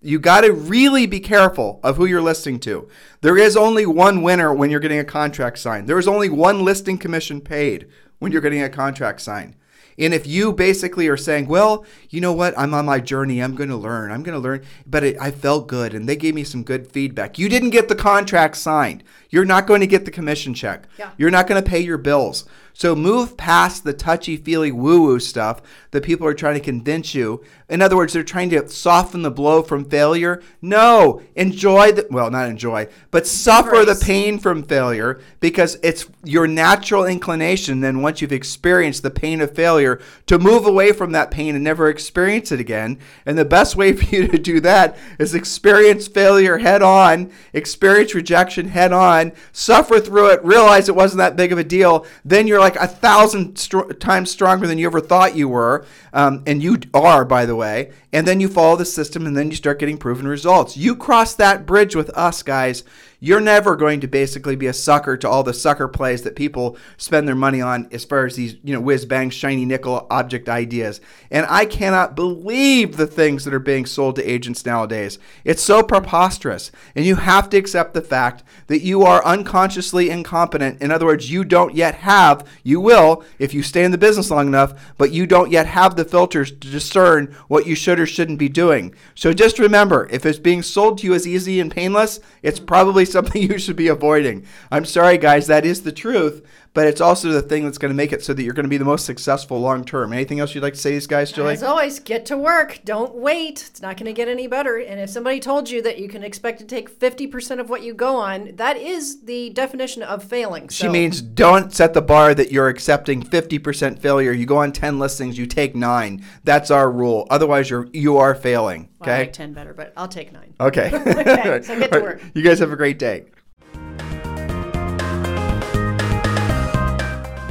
You 0.00 0.20
got 0.20 0.42
to 0.42 0.52
really 0.52 1.06
be 1.06 1.18
careful 1.18 1.80
of 1.82 1.96
who 1.96 2.04
you're 2.04 2.22
listing 2.22 2.60
to. 2.60 2.88
There 3.22 3.36
is 3.36 3.56
only 3.56 3.86
one 3.86 4.22
winner 4.22 4.54
when 4.54 4.70
you're 4.70 4.78
getting 4.78 5.00
a 5.00 5.04
contract 5.04 5.58
signed. 5.58 5.88
There 5.88 5.98
is 5.98 6.06
only 6.06 6.28
one 6.28 6.64
listing 6.64 6.98
commission 6.98 7.40
paid 7.40 7.88
when 8.20 8.30
you're 8.30 8.40
getting 8.40 8.62
a 8.62 8.68
contract 8.68 9.20
signed. 9.20 9.56
And 9.98 10.12
if 10.12 10.26
you 10.26 10.52
basically 10.52 11.08
are 11.08 11.16
saying, 11.16 11.46
well, 11.46 11.84
you 12.10 12.20
know 12.20 12.32
what, 12.32 12.58
I'm 12.58 12.74
on 12.74 12.84
my 12.84 13.00
journey, 13.00 13.42
I'm 13.42 13.54
going 13.54 13.70
to 13.70 13.76
learn, 13.76 14.10
I'm 14.10 14.22
going 14.22 14.34
to 14.34 14.40
learn, 14.40 14.62
but 14.86 15.04
it, 15.04 15.16
I 15.20 15.30
felt 15.30 15.68
good 15.68 15.94
and 15.94 16.08
they 16.08 16.16
gave 16.16 16.34
me 16.34 16.44
some 16.44 16.62
good 16.62 16.90
feedback. 16.90 17.38
You 17.38 17.48
didn't 17.48 17.70
get 17.70 17.88
the 17.88 17.94
contract 17.94 18.56
signed. 18.56 19.02
You're 19.30 19.44
not 19.44 19.66
going 19.66 19.80
to 19.80 19.86
get 19.86 20.04
the 20.04 20.10
commission 20.10 20.54
check. 20.54 20.86
Yeah. 20.98 21.10
You're 21.16 21.30
not 21.30 21.46
going 21.46 21.62
to 21.62 21.68
pay 21.68 21.80
your 21.80 21.98
bills. 21.98 22.44
So 22.76 22.94
move 22.94 23.38
past 23.38 23.84
the 23.84 23.94
touchy 23.94 24.36
feely 24.36 24.70
woo 24.70 25.00
woo 25.00 25.18
stuff 25.18 25.62
that 25.92 26.04
people 26.04 26.26
are 26.26 26.34
trying 26.34 26.56
to 26.56 26.60
convince 26.60 27.14
you. 27.14 27.42
In 27.70 27.80
other 27.80 27.96
words, 27.96 28.12
they're 28.12 28.22
trying 28.22 28.50
to 28.50 28.68
soften 28.68 29.22
the 29.22 29.30
blow 29.30 29.62
from 29.62 29.86
failure. 29.86 30.42
No, 30.60 31.22
enjoy 31.34 31.92
the, 31.92 32.06
well, 32.10 32.30
not 32.30 32.50
enjoy, 32.50 32.88
but 33.10 33.26
suffer 33.26 33.82
the 33.86 34.00
pain 34.00 34.38
from 34.38 34.62
failure 34.62 35.18
because 35.40 35.78
it's 35.82 36.06
your 36.22 36.46
natural 36.46 37.06
inclination 37.06 37.80
then 37.80 38.02
once 38.02 38.20
you've 38.20 38.30
experienced 38.30 39.02
the 39.02 39.10
pain 39.10 39.40
of 39.40 39.54
failure 39.54 39.98
to 40.26 40.38
move 40.38 40.66
away 40.66 40.92
from 40.92 41.12
that 41.12 41.30
pain 41.30 41.54
and 41.54 41.64
never 41.64 41.88
experience 41.88 42.52
it 42.52 42.60
again. 42.60 42.98
And 43.24 43.38
the 43.38 43.46
best 43.46 43.74
way 43.74 43.92
for 43.94 44.04
you 44.14 44.28
to 44.28 44.38
do 44.38 44.60
that 44.60 44.98
is 45.18 45.34
experience 45.34 46.08
failure 46.08 46.58
head 46.58 46.82
on, 46.82 47.32
experience 47.54 48.14
rejection 48.14 48.68
head 48.68 48.92
on, 48.92 49.32
suffer 49.50 49.98
through 49.98 50.32
it, 50.32 50.44
realize 50.44 50.90
it 50.90 50.94
wasn't 50.94 51.18
that 51.18 51.36
big 51.36 51.52
of 51.52 51.58
a 51.58 51.64
deal. 51.64 52.06
Then 52.22 52.46
you're 52.46 52.65
like 52.66 52.76
a 52.76 52.88
thousand 52.88 53.54
times 54.00 54.28
stronger 54.28 54.66
than 54.66 54.76
you 54.76 54.86
ever 54.86 55.00
thought 55.00 55.36
you 55.36 55.48
were. 55.48 55.86
Um, 56.12 56.42
and 56.46 56.60
you 56.60 56.78
are, 56.92 57.24
by 57.24 57.46
the 57.46 57.54
way. 57.54 57.92
And 58.12 58.26
then 58.26 58.40
you 58.40 58.48
follow 58.48 58.74
the 58.74 58.84
system 58.84 59.24
and 59.24 59.36
then 59.36 59.50
you 59.50 59.56
start 59.56 59.78
getting 59.78 59.98
proven 59.98 60.26
results. 60.26 60.76
You 60.76 60.96
cross 60.96 61.34
that 61.34 61.64
bridge 61.64 61.94
with 61.94 62.10
us, 62.10 62.42
guys. 62.42 62.82
You're 63.18 63.40
never 63.40 63.76
going 63.76 64.00
to 64.00 64.06
basically 64.06 64.56
be 64.56 64.66
a 64.66 64.72
sucker 64.72 65.16
to 65.16 65.28
all 65.28 65.42
the 65.42 65.54
sucker 65.54 65.88
plays 65.88 66.22
that 66.22 66.36
people 66.36 66.76
spend 66.96 67.26
their 67.26 67.34
money 67.34 67.60
on 67.60 67.88
as 67.90 68.04
far 68.04 68.26
as 68.26 68.36
these, 68.36 68.56
you 68.62 68.74
know, 68.74 68.80
whiz 68.80 69.06
bang, 69.06 69.30
shiny 69.30 69.64
nickel 69.64 70.06
object 70.10 70.48
ideas. 70.48 71.00
And 71.30 71.46
I 71.48 71.64
cannot 71.64 72.14
believe 72.14 72.96
the 72.96 73.06
things 73.06 73.44
that 73.44 73.54
are 73.54 73.58
being 73.58 73.86
sold 73.86 74.16
to 74.16 74.30
agents 74.30 74.66
nowadays. 74.66 75.18
It's 75.44 75.62
so 75.62 75.82
preposterous. 75.82 76.70
And 76.94 77.06
you 77.06 77.16
have 77.16 77.48
to 77.50 77.56
accept 77.56 77.94
the 77.94 78.02
fact 78.02 78.42
that 78.66 78.82
you 78.82 79.02
are 79.02 79.24
unconsciously 79.24 80.10
incompetent. 80.10 80.82
In 80.82 80.90
other 80.90 81.06
words, 81.06 81.30
you 81.30 81.44
don't 81.44 81.74
yet 81.74 81.94
have, 81.96 82.46
you 82.62 82.80
will 82.80 83.24
if 83.38 83.54
you 83.54 83.62
stay 83.62 83.84
in 83.84 83.92
the 83.92 83.98
business 83.98 84.30
long 84.30 84.46
enough, 84.46 84.94
but 84.98 85.12
you 85.12 85.26
don't 85.26 85.50
yet 85.50 85.66
have 85.66 85.96
the 85.96 86.04
filters 86.04 86.50
to 86.50 86.70
discern 86.70 87.34
what 87.48 87.66
you 87.66 87.74
should 87.74 87.98
or 87.98 88.06
shouldn't 88.06 88.38
be 88.38 88.48
doing. 88.48 88.94
So 89.14 89.32
just 89.32 89.58
remember 89.58 90.06
if 90.10 90.26
it's 90.26 90.38
being 90.38 90.62
sold 90.62 90.98
to 90.98 91.06
you 91.06 91.14
as 91.14 91.26
easy 91.26 91.60
and 91.60 91.70
painless, 91.70 92.20
it's 92.42 92.60
probably 92.60 93.05
something 93.06 93.42
you 93.50 93.58
should 93.58 93.76
be 93.76 93.88
avoiding. 93.88 94.44
I'm 94.70 94.84
sorry, 94.84 95.18
guys, 95.18 95.46
that 95.46 95.64
is 95.64 95.82
the 95.82 95.92
truth, 95.92 96.46
but 96.76 96.86
it's 96.86 97.00
also 97.00 97.30
the 97.30 97.40
thing 97.40 97.64
that's 97.64 97.78
going 97.78 97.88
to 97.88 97.96
make 97.96 98.12
it 98.12 98.22
so 98.22 98.34
that 98.34 98.42
you're 98.42 98.52
going 98.52 98.64
to 98.64 98.68
be 98.70 98.76
the 98.76 98.84
most 98.84 99.06
successful 99.06 99.58
long 99.58 99.82
term. 99.82 100.12
Anything 100.12 100.40
else 100.40 100.54
you'd 100.54 100.60
like 100.60 100.74
to 100.74 100.78
say 100.78 100.90
to 100.90 100.96
these 100.96 101.06
guys, 101.06 101.32
Julie? 101.32 101.54
As 101.54 101.62
always, 101.62 101.98
get 102.00 102.26
to 102.26 102.36
work. 102.36 102.80
Don't 102.84 103.14
wait. 103.14 103.64
It's 103.70 103.80
not 103.80 103.96
going 103.96 104.04
to 104.04 104.12
get 104.12 104.28
any 104.28 104.46
better. 104.46 104.76
And 104.76 105.00
if 105.00 105.08
somebody 105.08 105.40
told 105.40 105.70
you 105.70 105.80
that 105.80 105.98
you 105.98 106.06
can 106.06 106.22
expect 106.22 106.58
to 106.58 106.66
take 106.66 106.90
50% 107.00 107.60
of 107.60 107.70
what 107.70 107.82
you 107.82 107.94
go 107.94 108.16
on, 108.16 108.56
that 108.56 108.76
is 108.76 109.22
the 109.22 109.48
definition 109.50 110.02
of 110.02 110.22
failing. 110.22 110.68
She 110.68 110.86
means 110.86 111.22
don't 111.22 111.72
set 111.72 111.94
the 111.94 112.02
bar 112.02 112.34
that 112.34 112.52
you're 112.52 112.68
accepting 112.68 113.22
50% 113.22 113.98
failure. 113.98 114.32
You 114.32 114.44
go 114.44 114.58
on 114.58 114.70
10 114.70 114.98
listings, 114.98 115.38
you 115.38 115.46
take 115.46 115.74
9. 115.74 116.22
That's 116.44 116.70
our 116.70 116.90
rule. 116.90 117.26
Otherwise 117.30 117.70
you're 117.70 117.86
you 117.94 118.18
are 118.18 118.34
failing, 118.34 118.90
Well, 118.98 119.08
I 119.08 119.12
okay? 119.14 119.18
like 119.22 119.32
10 119.32 119.54
better, 119.54 119.72
but 119.72 119.94
I'll 119.96 120.08
take 120.08 120.30
9. 120.30 120.54
Okay. 120.60 120.90
Okay, 121.16 121.62
so 121.62 121.78
get 121.78 121.90
to 121.92 122.00
work. 122.02 122.22
You 122.34 122.42
guys 122.42 122.58
have 122.58 122.70
a 122.70 122.76
great 122.76 122.98
day. 122.98 123.24